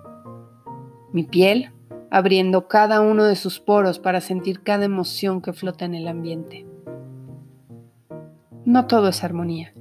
Mi 1.11 1.23
piel 1.23 1.71
abriendo 2.13 2.67
cada 2.67 3.01
uno 3.01 3.23
de 3.23 3.35
sus 3.35 3.59
poros 3.59 3.97
para 3.97 4.21
sentir 4.21 4.61
cada 4.61 4.85
emoción 4.85 5.41
que 5.41 5.51
flota 5.51 5.85
en 5.85 5.95
el 5.95 6.07
ambiente. 6.07 6.67
No 8.65 8.85
todo 8.85 9.07
es 9.07 9.23
armonía, 9.23 9.73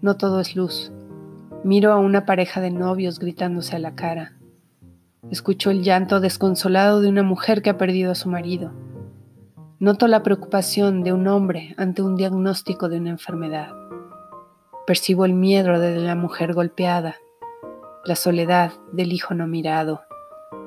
no 0.00 0.16
todo 0.16 0.38
es 0.38 0.54
luz. 0.54 0.92
Miro 1.64 1.92
a 1.92 1.96
una 1.96 2.24
pareja 2.24 2.60
de 2.60 2.70
novios 2.70 3.18
gritándose 3.18 3.74
a 3.74 3.80
la 3.80 3.96
cara. 3.96 4.38
Escucho 5.30 5.70
el 5.70 5.82
llanto 5.82 6.20
desconsolado 6.20 7.00
de 7.00 7.08
una 7.08 7.24
mujer 7.24 7.62
que 7.62 7.70
ha 7.70 7.78
perdido 7.78 8.12
a 8.12 8.14
su 8.14 8.28
marido. 8.28 8.72
Noto 9.82 10.06
la 10.06 10.22
preocupación 10.22 11.02
de 11.02 11.12
un 11.12 11.26
hombre 11.26 11.74
ante 11.76 12.02
un 12.02 12.14
diagnóstico 12.14 12.88
de 12.88 12.98
una 12.98 13.10
enfermedad. 13.10 13.74
Percibo 14.86 15.24
el 15.24 15.32
miedo 15.34 15.80
de 15.80 15.96
la 15.96 16.14
mujer 16.14 16.54
golpeada, 16.54 17.16
la 18.04 18.14
soledad 18.14 18.70
del 18.92 19.12
hijo 19.12 19.34
no 19.34 19.48
mirado 19.48 20.02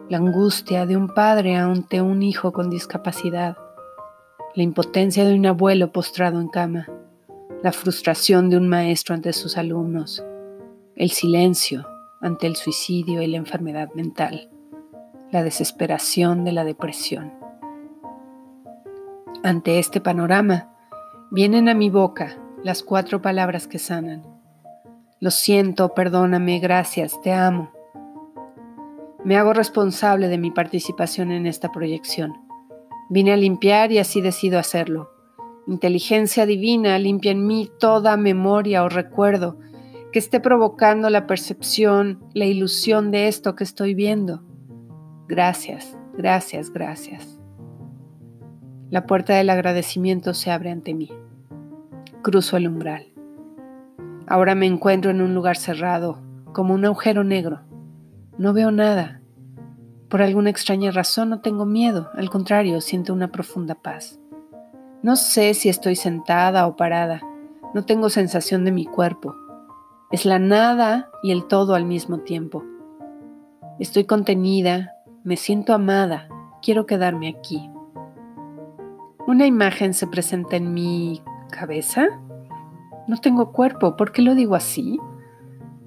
la 0.10 0.17
angustia 0.17 0.86
de 0.86 0.98
un 0.98 1.07
padre 1.07 1.55
ante 1.55 2.01
un 2.01 2.24
hijo 2.24 2.51
con 2.51 2.69
discapacidad, 2.69 3.57
la 4.53 4.63
impotencia 4.63 5.24
de 5.24 5.34
un 5.34 5.45
abuelo 5.45 5.93
postrado 5.93 6.41
en 6.41 6.50
cama, 6.50 6.89
la 7.63 7.72
frustración 7.72 8.50
de 8.50 8.57
un 8.57 8.67
maestro 8.67 9.15
ante 9.15 9.31
sus 9.31 9.57
alumnos, 9.57 10.25
el 10.98 11.12
silencio 11.12 11.88
ante 12.19 12.48
el 12.48 12.57
suicidio 12.57 13.22
y 13.22 13.27
la 13.27 13.38
enfermedad 13.38 13.93
mental, 13.95 14.50
la 15.31 15.41
desesperación 15.41 16.43
de 16.43 16.51
la 16.51 16.65
depresión. 16.65 17.45
Ante 19.46 19.78
este 19.78 20.02
panorama, 20.02 20.72
vienen 21.30 21.70
a 21.70 21.75
mi 21.75 21.92
boca 21.92 22.36
las 22.64 22.82
cuatro 22.82 23.22
palabras 23.22 23.68
que 23.68 23.78
sanan. 23.78 24.24
Lo 25.20 25.30
siento, 25.30 25.94
perdóname, 25.94 26.58
gracias, 26.58 27.22
te 27.22 27.32
amo. 27.32 27.72
Me 29.24 29.38
hago 29.38 29.54
responsable 29.54 30.30
de 30.30 30.40
mi 30.40 30.50
participación 30.50 31.32
en 31.32 31.46
esta 31.46 31.72
proyección. 31.72 32.34
Vine 33.12 33.34
a 33.34 33.38
limpiar 33.38 33.92
y 33.92 34.00
así 34.00 34.20
decido 34.20 34.58
hacerlo. 34.58 35.12
Inteligencia 35.68 36.48
divina 36.48 36.98
limpia 36.98 37.32
en 37.32 37.46
mí 37.46 37.70
toda 37.80 38.18
memoria 38.18 38.84
o 38.84 38.90
recuerdo 38.90 39.60
que 40.12 40.18
esté 40.18 40.40
provocando 40.40 41.12
la 41.12 41.28
percepción, 41.28 42.24
la 42.34 42.46
ilusión 42.46 43.12
de 43.12 43.28
esto 43.28 43.56
que 43.56 43.64
estoy 43.64 43.94
viendo. 43.94 44.42
Gracias, 45.28 45.96
gracias, 46.18 46.72
gracias. 46.72 47.35
La 48.96 49.06
puerta 49.06 49.36
del 49.36 49.50
agradecimiento 49.50 50.34
se 50.34 50.52
abre 50.52 50.72
ante 50.72 50.94
mí. 50.94 51.12
Cruzo 52.22 52.56
el 52.56 52.66
umbral. 52.66 53.12
Ahora 54.25 54.56
me 54.56 54.68
encuentro 54.68 55.12
en 55.12 55.20
un 55.20 55.36
lugar 55.36 55.58
cerrado, 55.58 56.22
como 56.54 56.74
un 56.74 56.86
agujero 56.86 57.25
negro. 57.25 57.60
No 58.38 58.54
veo 58.54 58.72
nada. 58.72 59.20
Por 60.08 60.22
alguna 60.22 60.50
extraña 60.50 60.92
razón 60.92 61.28
no 61.28 61.42
tengo 61.42 61.66
miedo, 61.66 62.10
al 62.14 62.30
contrario, 62.30 62.80
siento 62.80 63.12
una 63.12 63.34
profunda 63.34 63.75
paz. 63.75 64.18
No 65.04 65.18
sé 65.18 65.54
si 65.56 65.68
estoy 65.68 65.98
sentada 65.98 66.66
o 66.66 66.78
parada, 66.78 67.20
no 67.74 67.84
tengo 67.84 68.10
sensación 68.10 68.64
de 68.64 68.72
mi 68.72 68.86
cuerpo. 68.86 69.36
Es 70.10 70.25
la 70.25 70.40
nada 70.40 71.10
y 71.22 71.34
el 71.34 71.48
todo 71.48 71.75
al 71.75 71.84
mismo 71.84 72.20
tiempo. 72.20 72.64
Estoy 73.78 74.06
contenida, 74.06 74.94
me 75.25 75.36
siento 75.36 75.74
amada, 75.74 76.30
quiero 76.62 76.86
quedarme 76.86 77.28
aquí. 77.28 77.70
Una 79.27 79.48
imagen 79.48 79.96
se 79.96 80.05
presenta 80.05 80.55
en 80.55 80.74
mi 80.74 81.24
cabeza. 81.50 82.08
No 83.08 83.17
tengo 83.17 83.51
cuerpo, 83.51 83.96
¿por 83.98 84.12
qué 84.12 84.22
lo 84.22 84.36
digo 84.36 84.53
así? 84.53 85.00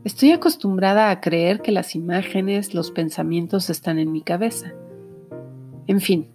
Estoy 0.02 0.33
acostumbrada 0.33 1.11
a 1.11 1.21
creer 1.21 1.62
que 1.62 1.71
las 1.71 1.95
imágenes, 1.95 2.75
los 2.75 2.90
pensamientos 2.90 3.71
están 3.71 4.00
en 4.00 4.11
mi 4.11 4.23
cabeza. 4.23 4.73
En 5.87 6.00
fin, 6.00 6.30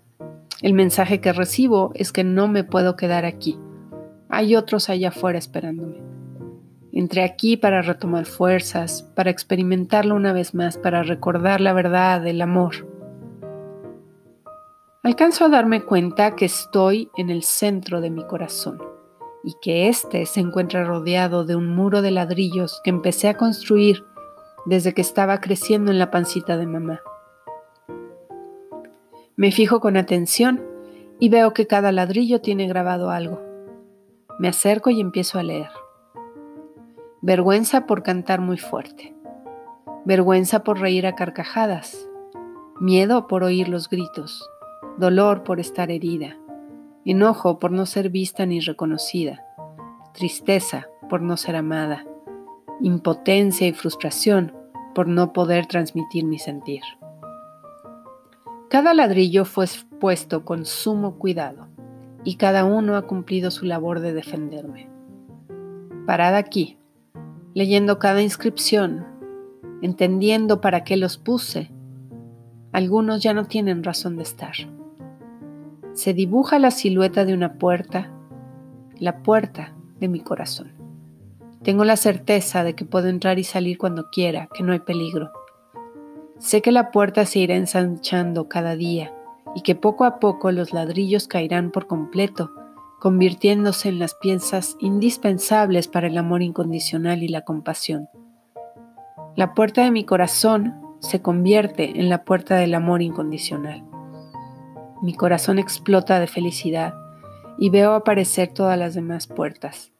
el 0.61 0.73
mensaje 0.73 1.19
que 1.19 1.33
recibo 1.33 1.91
es 1.93 2.13
que 2.13 2.23
no 2.23 2.47
me 2.47 2.63
puedo 2.63 2.95
quedar 2.95 3.25
aquí. 3.25 3.59
Hay 4.29 4.55
otros 4.55 4.89
allá 4.89 5.09
afuera 5.09 5.37
esperándome. 5.37 6.01
Entré 6.93 7.23
aquí 7.23 7.57
para 7.57 7.81
retomar 7.81 8.25
fuerzas, 8.25 9.03
para 9.13 9.29
experimentarlo 9.29 10.15
una 10.15 10.31
vez 10.31 10.53
más, 10.53 10.77
para 10.77 11.03
recordar 11.03 11.59
la 11.59 11.73
verdad, 11.73 12.25
el 12.27 12.41
amor. 12.41 12.92
Alcanzo 15.05 15.43
a 15.43 15.49
darme 15.49 15.83
cuenta 15.83 16.33
que 16.33 16.45
estoy 16.45 17.11
en 17.17 17.29
el 17.29 17.43
centro 17.43 17.99
de 17.99 18.09
mi 18.09 18.25
corazón 18.25 18.81
y 19.43 19.53
que 19.61 19.89
éste 19.89 20.25
se 20.25 20.39
encuentra 20.39 20.85
rodeado 20.85 21.43
de 21.43 21.57
un 21.57 21.75
muro 21.75 22.01
de 22.01 22.09
ladrillos 22.09 22.79
que 22.85 22.89
empecé 22.89 23.27
a 23.27 23.35
construir 23.35 24.05
desde 24.65 24.93
que 24.93 25.01
estaba 25.01 25.41
creciendo 25.41 25.91
en 25.91 25.99
la 25.99 26.09
pancita 26.09 26.55
de 26.55 26.67
mamá. 26.67 27.01
Me 29.35 29.51
fijo 29.51 29.81
con 29.81 29.97
atención 29.97 30.65
y 31.19 31.27
veo 31.27 31.53
que 31.53 31.67
cada 31.67 31.91
ladrillo 31.91 32.39
tiene 32.39 32.65
grabado 32.69 33.09
algo. 33.09 33.41
Me 34.39 34.47
acerco 34.47 34.89
y 34.89 35.01
empiezo 35.01 35.37
a 35.37 35.43
leer. 35.43 35.69
Vergüenza 37.21 37.87
por 37.87 38.03
cantar 38.03 38.39
muy 38.39 38.57
fuerte. 38.57 39.13
Vergüenza 40.05 40.63
por 40.63 40.79
reír 40.79 41.05
a 41.07 41.15
carcajadas. 41.15 42.07
Miedo 42.79 43.27
por 43.27 43.43
oír 43.43 43.67
los 43.67 43.89
gritos. 43.89 44.49
Dolor 44.97 45.43
por 45.43 45.59
estar 45.59 45.89
herida. 45.89 46.37
Enojo 47.03 47.57
por 47.57 47.71
no 47.71 47.87
ser 47.87 48.09
vista 48.09 48.45
ni 48.45 48.59
reconocida. 48.59 49.43
Tristeza 50.13 50.87
por 51.09 51.23
no 51.23 51.35
ser 51.35 51.55
amada. 51.55 52.05
Impotencia 52.79 53.67
y 53.67 53.73
frustración 53.73 54.53
por 54.93 55.07
no 55.07 55.33
poder 55.33 55.65
transmitir 55.65 56.25
mi 56.25 56.37
sentir. 56.37 56.83
Cada 58.69 58.93
ladrillo 58.93 59.45
fue 59.45 59.65
puesto 59.99 60.45
con 60.45 60.65
sumo 60.65 61.17
cuidado 61.17 61.67
y 62.23 62.35
cada 62.35 62.63
uno 62.63 62.95
ha 62.95 63.07
cumplido 63.07 63.49
su 63.49 63.65
labor 63.65 63.99
de 63.99 64.13
defenderme. 64.13 64.89
Parada 66.05 66.37
aquí, 66.37 66.77
leyendo 67.55 67.97
cada 67.97 68.21
inscripción, 68.21 69.07
entendiendo 69.81 70.61
para 70.61 70.83
qué 70.83 70.97
los 70.97 71.17
puse, 71.17 71.71
algunos 72.71 73.23
ya 73.23 73.33
no 73.33 73.45
tienen 73.45 73.83
razón 73.83 74.17
de 74.17 74.23
estar. 74.23 74.53
Se 75.93 76.13
dibuja 76.13 76.59
la 76.59 76.71
silueta 76.71 77.25
de 77.25 77.33
una 77.33 77.53
puerta, 77.53 78.11
la 78.97 79.23
puerta 79.23 79.73
de 79.99 80.07
mi 80.07 80.19
corazón. 80.19 80.73
Tengo 81.63 81.85
la 81.85 81.95
certeza 81.95 82.63
de 82.63 82.75
que 82.75 82.85
puedo 82.85 83.07
entrar 83.07 83.39
y 83.39 83.43
salir 83.43 83.77
cuando 83.77 84.09
quiera, 84.09 84.49
que 84.53 84.63
no 84.63 84.73
hay 84.73 84.79
peligro 84.79 85.31
Sé 86.43 86.61
que 86.61 86.73
la 86.73 86.91
puerta 86.91 87.25
se 87.25 87.39
irá 87.39 87.55
ensanchando 87.55 88.49
cada 88.49 88.75
día 88.75 89.13
y 89.55 89.61
que 89.61 89.75
poco 89.75 90.03
a 90.03 90.19
poco 90.19 90.51
los 90.51 90.73
ladrillos 90.73 91.29
caerán 91.29 91.71
por 91.71 91.87
completo, 91.87 92.51
convirtiéndose 92.99 93.87
en 93.87 93.97
las 93.97 94.13
piezas 94.15 94.75
indispensables 94.81 95.87
para 95.87 96.07
el 96.07 96.17
amor 96.17 96.41
incondicional 96.41 97.23
y 97.23 97.29
la 97.29 97.45
compasión. 97.45 98.09
La 99.37 99.53
puerta 99.53 99.85
de 99.85 99.91
mi 99.91 100.03
corazón 100.03 100.75
se 100.99 101.21
convierte 101.21 101.97
en 101.97 102.09
la 102.09 102.25
puerta 102.25 102.57
del 102.57 102.75
amor 102.75 103.01
incondicional. 103.01 103.85
Mi 105.03 105.13
corazón 105.13 105.59
explota 105.59 106.17
de 106.21 106.27
felicidad 106.27 106.93
y 107.57 107.69
veo 107.69 107.93
aparecer 107.93 108.53
todas 108.53 108.79
las 108.79 108.93
demás 108.93 109.27
puertas. 109.27 109.91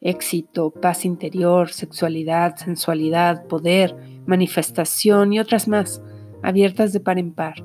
Éxito, 0.00 0.70
paz 0.70 1.04
interior, 1.04 1.70
sexualidad, 1.70 2.54
sensualidad, 2.54 3.48
poder, 3.48 3.96
manifestación 4.24 5.32
y 5.32 5.40
otras 5.40 5.66
más, 5.66 6.00
abiertas 6.44 6.92
de 6.92 7.00
par 7.00 7.18
en 7.18 7.32
par. 7.32 7.56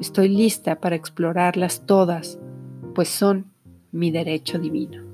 Estoy 0.00 0.30
lista 0.30 0.80
para 0.80 0.96
explorarlas 0.96 1.84
todas, 1.84 2.38
pues 2.94 3.10
son 3.10 3.52
mi 3.92 4.10
derecho 4.10 4.58
divino. 4.58 5.04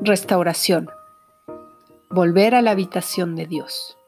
Restauración. 0.00 0.88
Volver 2.08 2.54
a 2.54 2.62
la 2.62 2.70
habitación 2.70 3.34
de 3.34 3.46
Dios. 3.46 3.98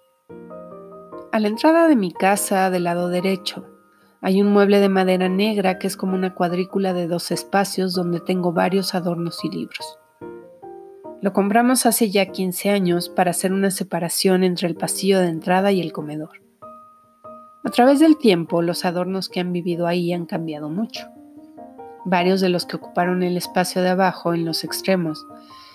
A 1.36 1.38
la 1.38 1.48
entrada 1.48 1.86
de 1.86 1.96
mi 1.96 2.12
casa, 2.12 2.70
del 2.70 2.84
lado 2.84 3.10
derecho, 3.10 3.66
hay 4.22 4.40
un 4.40 4.50
mueble 4.50 4.80
de 4.80 4.88
madera 4.88 5.28
negra 5.28 5.78
que 5.78 5.86
es 5.86 5.94
como 5.94 6.14
una 6.14 6.34
cuadrícula 6.34 6.94
de 6.94 7.08
dos 7.08 7.30
espacios 7.30 7.92
donde 7.92 8.20
tengo 8.20 8.54
varios 8.54 8.94
adornos 8.94 9.44
y 9.44 9.50
libros. 9.50 9.98
Lo 11.20 11.34
compramos 11.34 11.84
hace 11.84 12.10
ya 12.10 12.32
15 12.32 12.70
años 12.70 13.10
para 13.10 13.32
hacer 13.32 13.52
una 13.52 13.70
separación 13.70 14.44
entre 14.44 14.66
el 14.66 14.76
pasillo 14.76 15.20
de 15.20 15.28
entrada 15.28 15.72
y 15.72 15.82
el 15.82 15.92
comedor. 15.92 16.40
A 17.64 17.68
través 17.68 18.00
del 18.00 18.16
tiempo, 18.16 18.62
los 18.62 18.86
adornos 18.86 19.28
que 19.28 19.40
han 19.40 19.52
vivido 19.52 19.86
ahí 19.86 20.14
han 20.14 20.24
cambiado 20.24 20.70
mucho. 20.70 21.06
Varios 22.06 22.40
de 22.40 22.48
los 22.48 22.64
que 22.64 22.76
ocuparon 22.76 23.22
el 23.22 23.36
espacio 23.36 23.82
de 23.82 23.90
abajo, 23.90 24.32
en 24.32 24.46
los 24.46 24.64
extremos, 24.64 25.26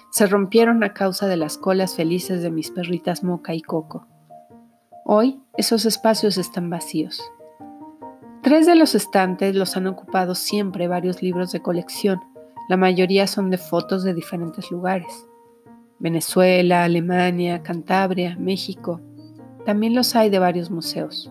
se 0.10 0.26
rompieron 0.26 0.84
a 0.84 0.95
causa 0.95 1.28
de 1.28 1.38
las 1.38 1.60
colas 1.60 1.95
felices 1.95 2.41
de 2.41 2.50
mis 2.50 2.71
perritas 2.71 3.24
Moca 3.24 3.54
y 3.54 3.62
Coco. 3.62 4.08
Hoy, 5.13 5.41
esos 5.58 5.86
espacios 5.86 6.38
están 6.38 6.69
vacíos. 6.69 7.21
Tres 8.41 8.65
de 8.65 8.76
los 8.76 8.95
estantes 8.95 9.54
los 9.58 9.76
han 9.76 9.88
ocupado 9.88 10.36
siempre 10.36 10.88
varios 10.88 11.21
libros 11.21 11.52
de 11.52 11.62
colección. 11.62 12.21
La 12.69 12.78
mayoría 12.78 13.28
son 13.28 13.50
de 13.50 13.58
fotos 13.58 14.06
de 14.06 14.13
diferentes 14.13 14.71
lugares. 14.71 15.28
Venezuela, 16.00 16.86
Alemania, 16.86 17.62
Cantabria, 17.62 18.38
México. 18.39 19.02
También 19.65 19.95
los 19.95 20.15
hay 20.15 20.30
de 20.30 20.39
varios 20.39 20.71
museos. 20.71 21.30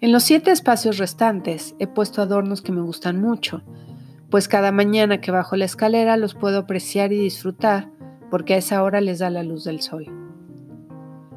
En 0.00 0.10
los 0.10 0.24
siete 0.24 0.50
espacios 0.50 0.98
restantes 0.98 1.76
he 1.78 1.86
puesto 1.86 2.20
adornos 2.20 2.62
que 2.62 2.72
me 2.72 2.82
gustan 2.82 3.20
mucho, 3.20 3.62
pues 4.28 4.48
cada 4.48 4.72
mañana 4.72 5.20
que 5.20 5.30
bajo 5.30 5.54
la 5.54 5.66
escalera 5.66 6.16
los 6.16 6.34
puedo 6.34 6.58
apreciar 6.58 7.12
y 7.12 7.18
disfrutar 7.20 7.92
porque 8.28 8.54
a 8.54 8.56
esa 8.56 8.82
hora 8.82 9.00
les 9.00 9.20
da 9.20 9.30
la 9.30 9.44
luz 9.44 9.62
del 9.62 9.82
sol. 9.82 10.23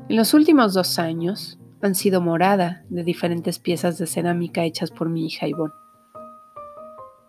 En 0.10 0.15
los 0.15 0.34
últimos 0.34 0.74
dos 0.74 1.00
años 1.00 1.60
han 1.82 1.93
sido 1.93 2.22
morada 2.22 2.86
de 2.89 3.04
diferentes 3.04 3.60
piezas 3.60 3.98
de 3.98 4.08
cerámica 4.08 4.63
hechas 4.63 4.89
por 4.89 5.10
mi 5.10 5.26
hija 5.26 5.48
Ivonne. 5.48 5.74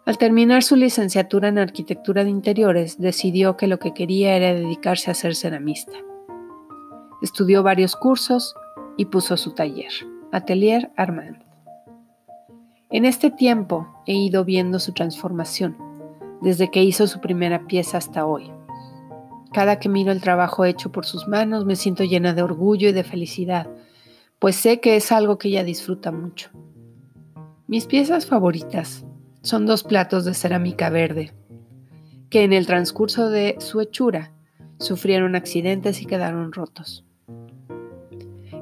Al 0.07 0.17
terminar 0.17 0.63
su 0.63 0.77
licenciatura 0.77 1.49
en 1.49 1.59
arquitectura 1.59 2.23
de 2.23 2.31
interiores, 2.31 2.97
decidió 2.99 3.57
que 3.57 3.67
lo 3.67 3.81
que 3.81 3.95
quería 3.95 4.37
era 4.37 4.55
dedicarse 4.55 5.11
a 5.11 5.15
ser 5.15 5.35
ceramista. 5.35 5.99
Estudió 7.21 7.65
varios 7.65 7.97
cursos 7.97 8.55
y 8.97 9.07
puso 9.07 9.37
su 9.37 9.55
taller, 9.55 9.91
Atelier 10.31 10.93
Armand. 10.97 11.43
En 12.91 13.05
este 13.05 13.31
tiempo 13.31 13.89
he 14.07 14.15
ido 14.15 14.45
viendo 14.45 14.79
su 14.79 14.93
transformación, 14.93 15.77
desde 16.41 16.71
que 16.71 16.85
hizo 16.85 17.09
su 17.09 17.21
primera 17.21 17.67
pieza 17.67 17.99
hasta 17.99 18.25
hoy. 18.25 18.53
Cada 19.53 19.79
que 19.79 19.89
miro 19.89 20.13
el 20.13 20.21
trabajo 20.21 20.65
hecho 20.65 20.93
por 20.93 21.07
sus 21.07 21.27
manos 21.27 21.65
me 21.65 21.77
siento 21.77 22.05
llena 22.05 22.35
de 22.35 22.43
orgullo 22.43 22.89
y 22.89 22.93
de 22.93 23.05
felicidad, 23.05 23.69
pues 24.39 24.57
sé 24.57 24.81
que 24.81 24.97
es 24.97 25.11
algo 25.11 25.39
que 25.39 25.49
ella 25.49 25.65
disfruta 25.65 26.13
mucho. 26.13 26.51
Mis 27.67 27.87
piezas 27.87 28.27
favoritas 28.27 29.05
son 29.43 29.67
dos 29.67 29.85
platos 29.85 30.25
de 30.25 30.35
cerámica 30.35 30.91
verde, 30.91 31.33
que 32.31 32.45
en 32.45 32.53
el 32.53 32.67
transcurso 32.67 33.31
de 33.31 33.57
su 33.59 33.81
hechura 33.81 34.33
sufrieron 34.79 35.35
accidentes 35.35 36.03
y 36.03 36.07
quedaron 36.07 36.53
rotos. 36.53 37.05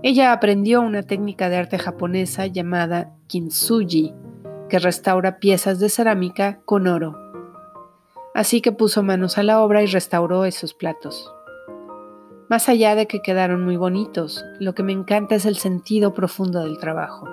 Ella 0.02 0.32
aprendió 0.32 0.82
una 0.82 1.02
técnica 1.02 1.48
de 1.48 1.56
arte 1.56 1.78
japonesa 1.78 2.46
llamada 2.46 3.14
kintsugi, 3.26 4.14
que 4.68 4.78
restaura 4.78 5.38
piezas 5.38 5.78
de 5.78 5.88
cerámica 5.88 6.60
con 6.64 6.86
oro. 6.86 7.25
Así 8.36 8.60
que 8.60 8.70
puso 8.70 9.02
manos 9.02 9.38
a 9.38 9.42
la 9.42 9.62
obra 9.62 9.82
y 9.82 9.86
restauró 9.86 10.44
esos 10.44 10.74
platos. 10.74 11.32
Más 12.50 12.68
allá 12.68 12.94
de 12.94 13.06
que 13.06 13.22
quedaron 13.22 13.64
muy 13.64 13.78
bonitos, 13.78 14.44
lo 14.60 14.74
que 14.74 14.82
me 14.82 14.92
encanta 14.92 15.36
es 15.36 15.46
el 15.46 15.56
sentido 15.56 16.12
profundo 16.12 16.60
del 16.60 16.76
trabajo. 16.76 17.26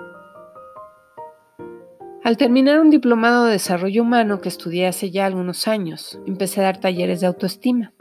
Al 2.24 2.38
terminar 2.38 2.80
un 2.80 2.88
diplomado 2.88 3.44
de 3.44 3.52
desarrollo 3.52 4.00
humano 4.00 4.40
que 4.40 4.48
estudié 4.48 4.86
hace 4.86 5.10
ya 5.10 5.26
algunos 5.26 5.68
años, 5.68 6.18
empecé 6.24 6.62
a 6.62 6.64
dar 6.64 6.80
talleres 6.80 7.20
de 7.20 7.26
autoestima. 7.26 7.92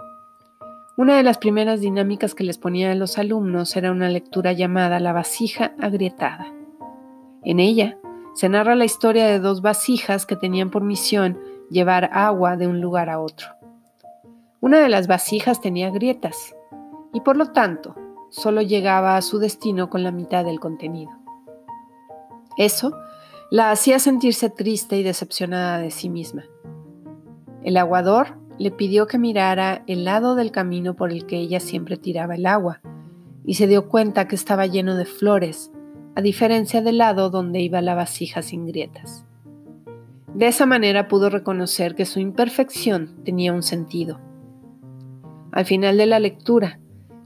Una 0.96 1.18
de 1.18 1.24
las 1.24 1.40
primeras 1.40 1.82
dinámicas 1.82 2.34
que 2.34 2.46
les 2.46 2.58
ponía 2.58 2.90
a 2.90 2.96
los 2.96 3.18
alumnos 3.18 3.76
era 3.76 3.92
una 3.92 4.08
lectura 4.08 4.54
llamada 4.54 5.02
La 5.02 5.12
vasija 5.12 5.74
agrietada. 5.78 6.54
En 7.44 7.60
ella 7.60 7.98
se 8.34 8.48
narra 8.48 8.76
la 8.76 8.86
historia 8.86 9.28
de 9.28 9.40
dos 9.40 9.62
vasijas 9.62 10.26
que 10.26 10.38
tenían 10.38 10.72
por 10.72 10.86
misión 10.86 11.38
llevar 11.74 12.10
agua 12.14 12.56
de 12.56 12.68
un 12.68 12.80
lugar 12.80 13.10
a 13.10 13.20
otro. 13.20 13.48
Una 14.62 14.80
de 14.80 14.88
las 14.88 15.08
vasijas 15.08 15.60
tenía 15.60 15.90
grietas 15.90 16.56
y 17.12 17.20
por 17.22 17.36
lo 17.36 17.48
tanto 17.48 17.96
solo 18.30 18.62
llegaba 18.62 19.18
a 19.18 19.22
su 19.22 19.40
destino 19.40 19.90
con 19.90 20.04
la 20.04 20.12
mitad 20.12 20.46
del 20.46 20.60
contenido. 20.60 21.12
Eso 22.58 22.96
la 23.52 23.72
hacía 23.72 24.00
sentirse 24.00 24.50
triste 24.50 24.98
y 24.98 25.04
decepcionada 25.04 25.80
de 25.80 25.92
sí 25.92 26.10
misma. 26.10 26.44
El 27.64 27.78
aguador 27.78 28.38
le 28.58 28.72
pidió 28.72 29.08
que 29.08 29.18
mirara 29.18 29.84
el 29.88 30.06
lado 30.06 30.36
del 30.36 30.52
camino 30.52 30.96
por 30.96 31.12
el 31.12 31.26
que 31.26 31.38
ella 31.38 31.60
siempre 31.60 31.98
tiraba 31.98 32.36
el 32.36 32.46
agua, 32.46 32.82
y 33.46 33.56
se 33.56 33.68
dio 33.68 33.90
cuenta 33.90 34.28
que 34.28 34.36
estaba 34.36 34.68
lleno 34.68 34.96
de 34.96 35.06
flores, 35.06 35.72
a 36.16 36.22
diferencia 36.22 36.82
del 36.82 37.00
lado 37.00 37.30
donde 37.30 37.62
iba 37.62 37.82
la 37.82 37.96
vasija 37.96 38.42
sin 38.42 38.66
grietas. 38.66 39.26
De 40.34 40.48
esa 40.48 40.66
manera 40.66 41.08
pudo 41.08 41.30
reconocer 41.30 41.94
que 41.94 42.06
su 42.06 42.20
imperfección 42.20 43.24
tenía 43.24 43.54
un 43.54 43.62
sentido. 43.62 44.20
Al 45.52 45.66
final 45.66 45.98
de 45.98 46.08
la 46.08 46.20
lectura, 46.20 46.80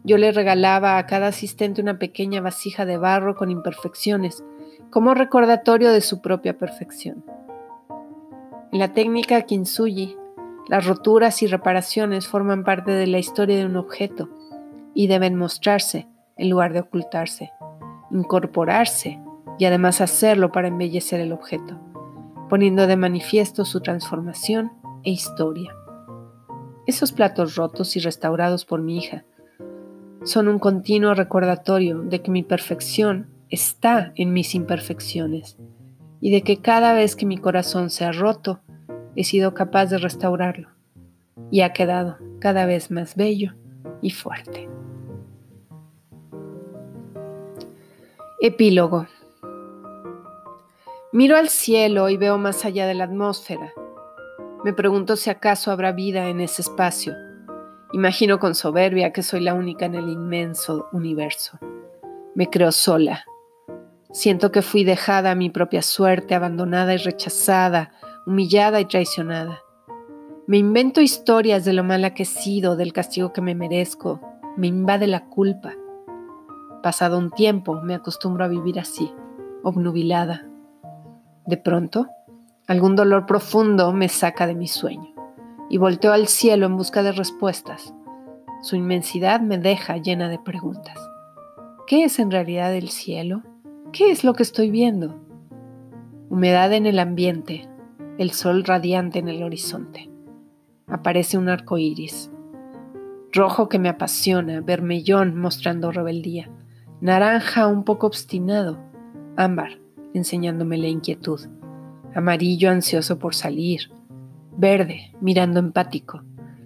yo 0.03 0.17
le 0.17 0.31
regalaba 0.31 0.97
a 0.97 1.05
cada 1.05 1.27
asistente 1.27 1.81
una 1.81 1.99
pequeña 1.99 2.41
vasija 2.41 2.85
de 2.85 2.97
barro 2.97 3.35
con 3.35 3.49
imperfecciones, 3.49 4.43
como 4.89 5.13
recordatorio 5.13 5.91
de 5.91 6.01
su 6.01 6.21
propia 6.21 6.57
perfección. 6.57 7.23
En 8.73 8.79
la 8.79 8.93
técnica 8.93 9.41
kintsugi, 9.43 10.17
las 10.67 10.85
roturas 10.85 11.41
y 11.41 11.47
reparaciones 11.47 12.27
forman 12.27 12.65
parte 12.65 12.91
de 12.91 13.07
la 13.07 13.19
historia 13.19 13.57
de 13.57 13.65
un 13.65 13.77
objeto 13.77 14.29
y 14.93 15.07
deben 15.07 15.35
mostrarse 15.35 16.07
en 16.35 16.49
lugar 16.49 16.73
de 16.73 16.81
ocultarse, 16.81 17.51
incorporarse 18.11 19.21
y 19.57 19.65
además 19.65 20.01
hacerlo 20.01 20.51
para 20.51 20.67
embellecer 20.67 21.21
el 21.21 21.31
objeto, 21.31 21.79
poniendo 22.49 22.87
de 22.87 22.97
manifiesto 22.97 23.65
su 23.65 23.81
transformación 23.81 24.71
e 25.03 25.11
historia. 25.11 25.75
Esos 26.85 27.11
platos 27.11 27.55
rotos 27.55 27.95
y 27.95 27.99
restaurados 27.99 28.65
por 28.65 28.81
mi 28.81 28.97
hija 28.97 29.25
son 30.23 30.47
un 30.47 30.59
continuo 30.59 31.13
recordatorio 31.13 31.99
de 31.99 32.21
que 32.21 32.31
mi 32.31 32.43
perfección 32.43 33.27
está 33.49 34.11
en 34.15 34.33
mis 34.33 34.55
imperfecciones 34.55 35.57
y 36.19 36.31
de 36.31 36.41
que 36.41 36.57
cada 36.57 36.93
vez 36.93 37.15
que 37.15 37.25
mi 37.25 37.37
corazón 37.37 37.89
se 37.89 38.05
ha 38.05 38.11
roto, 38.11 38.61
he 39.15 39.23
sido 39.23 39.53
capaz 39.53 39.87
de 39.87 39.97
restaurarlo 39.97 40.69
y 41.51 41.61
ha 41.61 41.73
quedado 41.73 42.17
cada 42.39 42.65
vez 42.65 42.91
más 42.91 43.15
bello 43.15 43.53
y 44.01 44.11
fuerte. 44.11 44.69
Epílogo. 48.39 49.07
Miro 51.11 51.37
al 51.37 51.49
cielo 51.49 52.09
y 52.09 52.17
veo 52.17 52.37
más 52.37 52.65
allá 52.65 52.85
de 52.85 52.93
la 52.93 53.05
atmósfera. 53.05 53.73
Me 54.63 54.73
pregunto 54.73 55.15
si 55.15 55.29
acaso 55.29 55.71
habrá 55.71 55.91
vida 55.91 56.27
en 56.29 56.41
ese 56.41 56.61
espacio. 56.61 57.13
Imagino 57.93 58.39
con 58.39 58.55
soberbia 58.55 59.13
que 59.13 59.23
soy 59.23 59.39
la 59.39 59.53
única 59.53 59.85
en 59.85 59.95
el 59.95 60.09
inmenso 60.09 60.87
universo. 60.91 61.59
Me 62.35 62.49
creo 62.49 62.71
sola, 62.71 63.23
Siento 64.11 64.51
que 64.51 64.61
fui 64.61 64.83
dejada 64.83 65.31
a 65.31 65.35
mi 65.35 65.49
propia 65.49 65.81
suerte, 65.81 66.33
abandonada 66.33 66.93
y 66.93 66.97
rechazada, 66.97 67.91
humillada 68.25 68.79
y 68.79 68.85
traicionada. 68.85 69.61
Me 70.47 70.57
invento 70.57 71.01
historias 71.01 71.65
de 71.65 71.73
lo 71.73 71.83
mala 71.83 72.13
que 72.13 72.23
he 72.23 72.25
sido, 72.25 72.77
del 72.77 72.93
castigo 72.93 73.33
que 73.33 73.41
me 73.41 73.53
merezco. 73.53 74.21
Me 74.55 74.67
invade 74.67 75.07
la 75.07 75.25
culpa. 75.25 75.73
Pasado 76.81 77.17
un 77.17 77.31
tiempo, 77.31 77.81
me 77.81 77.95
acostumbro 77.95 78.45
a 78.45 78.47
vivir 78.47 78.79
así, 78.79 79.13
obnubilada. 79.61 80.47
De 81.47 81.55
pronto, 81.55 82.07
algún 82.67 82.97
dolor 82.97 83.25
profundo 83.25 83.93
me 83.93 84.09
saca 84.09 84.47
de 84.47 84.53
mi 84.53 84.67
sueño 84.67 85.13
y 85.69 85.77
volteo 85.77 86.11
al 86.11 86.27
cielo 86.27 86.65
en 86.65 86.75
busca 86.75 87.03
de 87.03 87.13
respuestas. 87.13 87.93
Su 88.61 88.75
inmensidad 88.75 89.39
me 89.39 89.57
deja 89.57 89.95
llena 89.95 90.27
de 90.27 90.39
preguntas. 90.39 90.97
¿Qué 91.87 92.03
es 92.03 92.19
en 92.19 92.31
realidad 92.31 92.75
el 92.75 92.89
cielo? 92.89 93.43
¿Qué 93.93 94.11
es 94.11 94.25
lo 94.25 94.33
que 94.33 94.43
estoy 94.43 94.69
viendo? 94.69 95.23
Humedad 96.29 96.73
en 96.73 96.85
el 96.85 96.99
ambiente, 96.99 97.69
el 98.17 98.31
sol 98.31 98.65
radiante 98.65 99.19
en 99.19 99.29
el 99.29 99.41
horizonte. 99.41 100.09
Aparece 100.87 101.37
un 101.37 101.47
arco 101.47 101.77
iris. 101.77 102.29
Rojo 103.31 103.69
que 103.69 103.79
me 103.79 103.87
apasiona, 103.87 104.59
vermellón 104.59 105.39
mostrando 105.39 105.93
rebeldía, 105.93 106.49
naranja 106.99 107.67
un 107.67 107.85
poco 107.85 108.07
obstinado, 108.07 108.79
ámbar 109.37 109.86
enseñándome 110.17 110.77
la 110.77 110.87
inquietud, 110.87 111.41
amarillo 112.13 112.69
ansioso 112.69 113.19
por 113.19 113.35
salir, 113.35 113.91
verde 114.57 115.13
mirando 115.21 115.59
empático, 115.59 116.23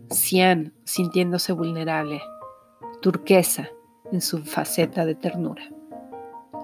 cian 0.10 0.74
sintiéndose 0.84 1.54
vulnerable, 1.54 2.22
turquesa 3.02 3.70
en 4.12 4.22
su 4.22 4.40
faceta 4.40 5.06
de 5.06 5.16
ternura. 5.16 5.64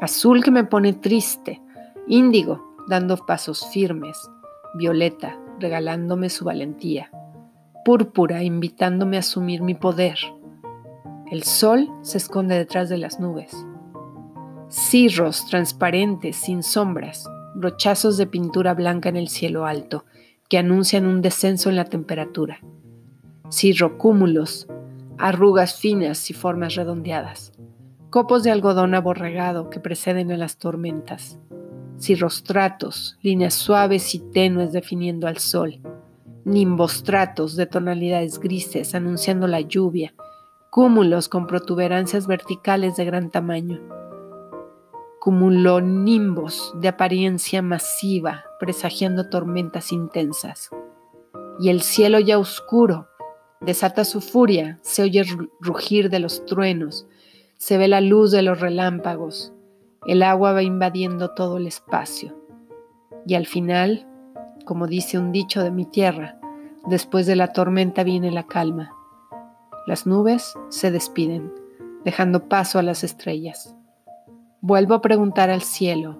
Azul 0.02 0.44
que 0.44 0.52
me 0.52 0.64
pone 0.64 0.94
triste, 0.94 1.62
índigo 2.08 2.76
dando 2.88 3.18
pasos 3.18 3.68
firmes, 3.72 4.18
violeta 4.76 5.38
regalándome 5.60 6.30
su 6.30 6.46
valentía, 6.46 7.12
púrpura 7.84 8.44
invitándome 8.44 9.18
a 9.18 9.22
asumir 9.22 9.62
mi 9.62 9.76
poder. 9.76 10.18
El 11.32 11.44
sol 11.44 11.90
se 12.02 12.18
esconde 12.18 12.56
detrás 12.56 12.90
de 12.90 12.98
las 12.98 13.20
nubes. 13.20 13.66
Cirros 14.70 15.46
transparentes, 15.46 16.36
sin 16.36 16.64
sombras, 16.64 17.30
brochazos 17.56 18.18
de 18.18 18.28
pintura 18.28 18.74
blanca 18.74 19.10
en 19.10 19.16
el 19.16 19.30
cielo 19.30 19.66
alto, 19.66 20.06
que 20.50 20.58
anuncian 20.58 21.06
un 21.06 21.22
descenso 21.22 21.70
en 21.70 21.76
la 21.76 21.86
temperatura. 21.86 22.60
Cirrocúmulos, 23.52 24.68
arrugas 25.18 25.80
finas 25.80 26.30
y 26.30 26.34
formas 26.34 26.76
redondeadas 26.76 27.54
copos 28.10 28.44
de 28.44 28.52
algodón 28.52 28.96
aborregado 28.96 29.70
que 29.70 29.80
preceden 29.80 30.32
a 30.32 30.38
las 30.38 30.58
tormentas, 30.58 31.40
cirrostratos, 32.00 33.18
líneas 33.22 33.54
suaves 33.54 34.16
y 34.16 34.20
tenues 34.20 34.72
definiendo 34.72 35.28
al 35.28 35.38
sol, 35.38 35.82
nimbostratos 36.46 37.56
de 37.56 37.66
tonalidades 37.66 38.40
grises 38.40 38.96
anunciando 38.96 39.48
la 39.48 39.62
lluvia, 39.62 40.14
cúmulos 40.70 41.28
con 41.28 41.48
protuberancias 41.48 42.28
verticales 42.28 42.96
de 42.96 43.06
gran 43.06 43.30
tamaño, 43.30 43.82
cumulonimbos 45.28 46.74
de 46.80 46.88
apariencia 46.88 47.62
masiva 47.62 48.46
presagiando 48.62 49.30
tormentas 49.30 49.92
intensas. 49.92 50.70
Y 51.60 51.68
el 51.68 51.82
cielo 51.82 52.22
ya 52.22 52.40
oscuro 52.40 53.10
desata 53.60 54.06
su 54.06 54.22
furia, 54.22 54.80
se 54.84 55.02
oye 55.02 55.26
rugir 55.60 56.10
de 56.10 56.20
los 56.20 56.46
truenos, 56.46 57.08
se 57.58 57.78
ve 57.78 57.90
la 57.90 58.00
luz 58.00 58.32
de 58.32 58.42
los 58.42 58.62
relámpagos, 58.62 59.52
el 60.06 60.24
agua 60.24 60.54
va 60.54 60.64
invadiendo 60.64 61.32
todo 61.32 61.58
el 61.58 61.68
espacio. 61.68 62.34
Y 63.26 63.36
al 63.36 63.48
final, 63.48 64.08
como 64.64 64.88
dice 64.88 65.20
un 65.20 65.34
dicho 65.34 65.62
de 65.62 65.72
mi 65.72 65.84
tierra, 65.84 66.40
después 66.86 67.26
de 67.26 67.36
la 67.36 67.52
tormenta 67.52 68.06
viene 68.06 68.32
la 68.32 68.48
calma. 68.48 68.96
Las 69.88 70.08
nubes 70.08 70.54
se 70.70 70.90
despiden, 70.90 71.52
dejando 72.06 72.48
paso 72.48 72.80
a 72.80 72.82
las 72.82 73.04
estrellas. 73.04 73.77
Vuelvo 74.62 74.96
a 74.96 75.02
preguntar 75.02 75.52
al 75.52 75.62
cielo, 75.62 76.18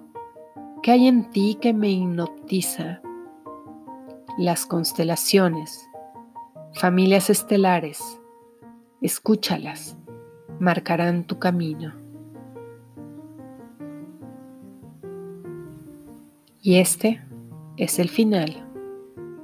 ¿qué 0.80 0.92
hay 0.92 1.08
en 1.08 1.28
ti 1.30 1.58
que 1.60 1.72
me 1.72 1.90
hipnotiza? 1.90 3.02
Las 4.38 4.64
constelaciones, 4.64 5.88
familias 6.72 7.30
estelares, 7.30 8.20
escúchalas, 9.00 9.96
marcarán 10.60 11.24
tu 11.24 11.40
camino. 11.40 11.94
Y 16.62 16.76
este 16.76 17.20
es 17.76 17.98
el 17.98 18.08
final 18.08 18.68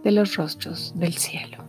de 0.04 0.12
los 0.12 0.36
rostros 0.36 0.94
del 0.96 1.14
cielo. 1.14 1.63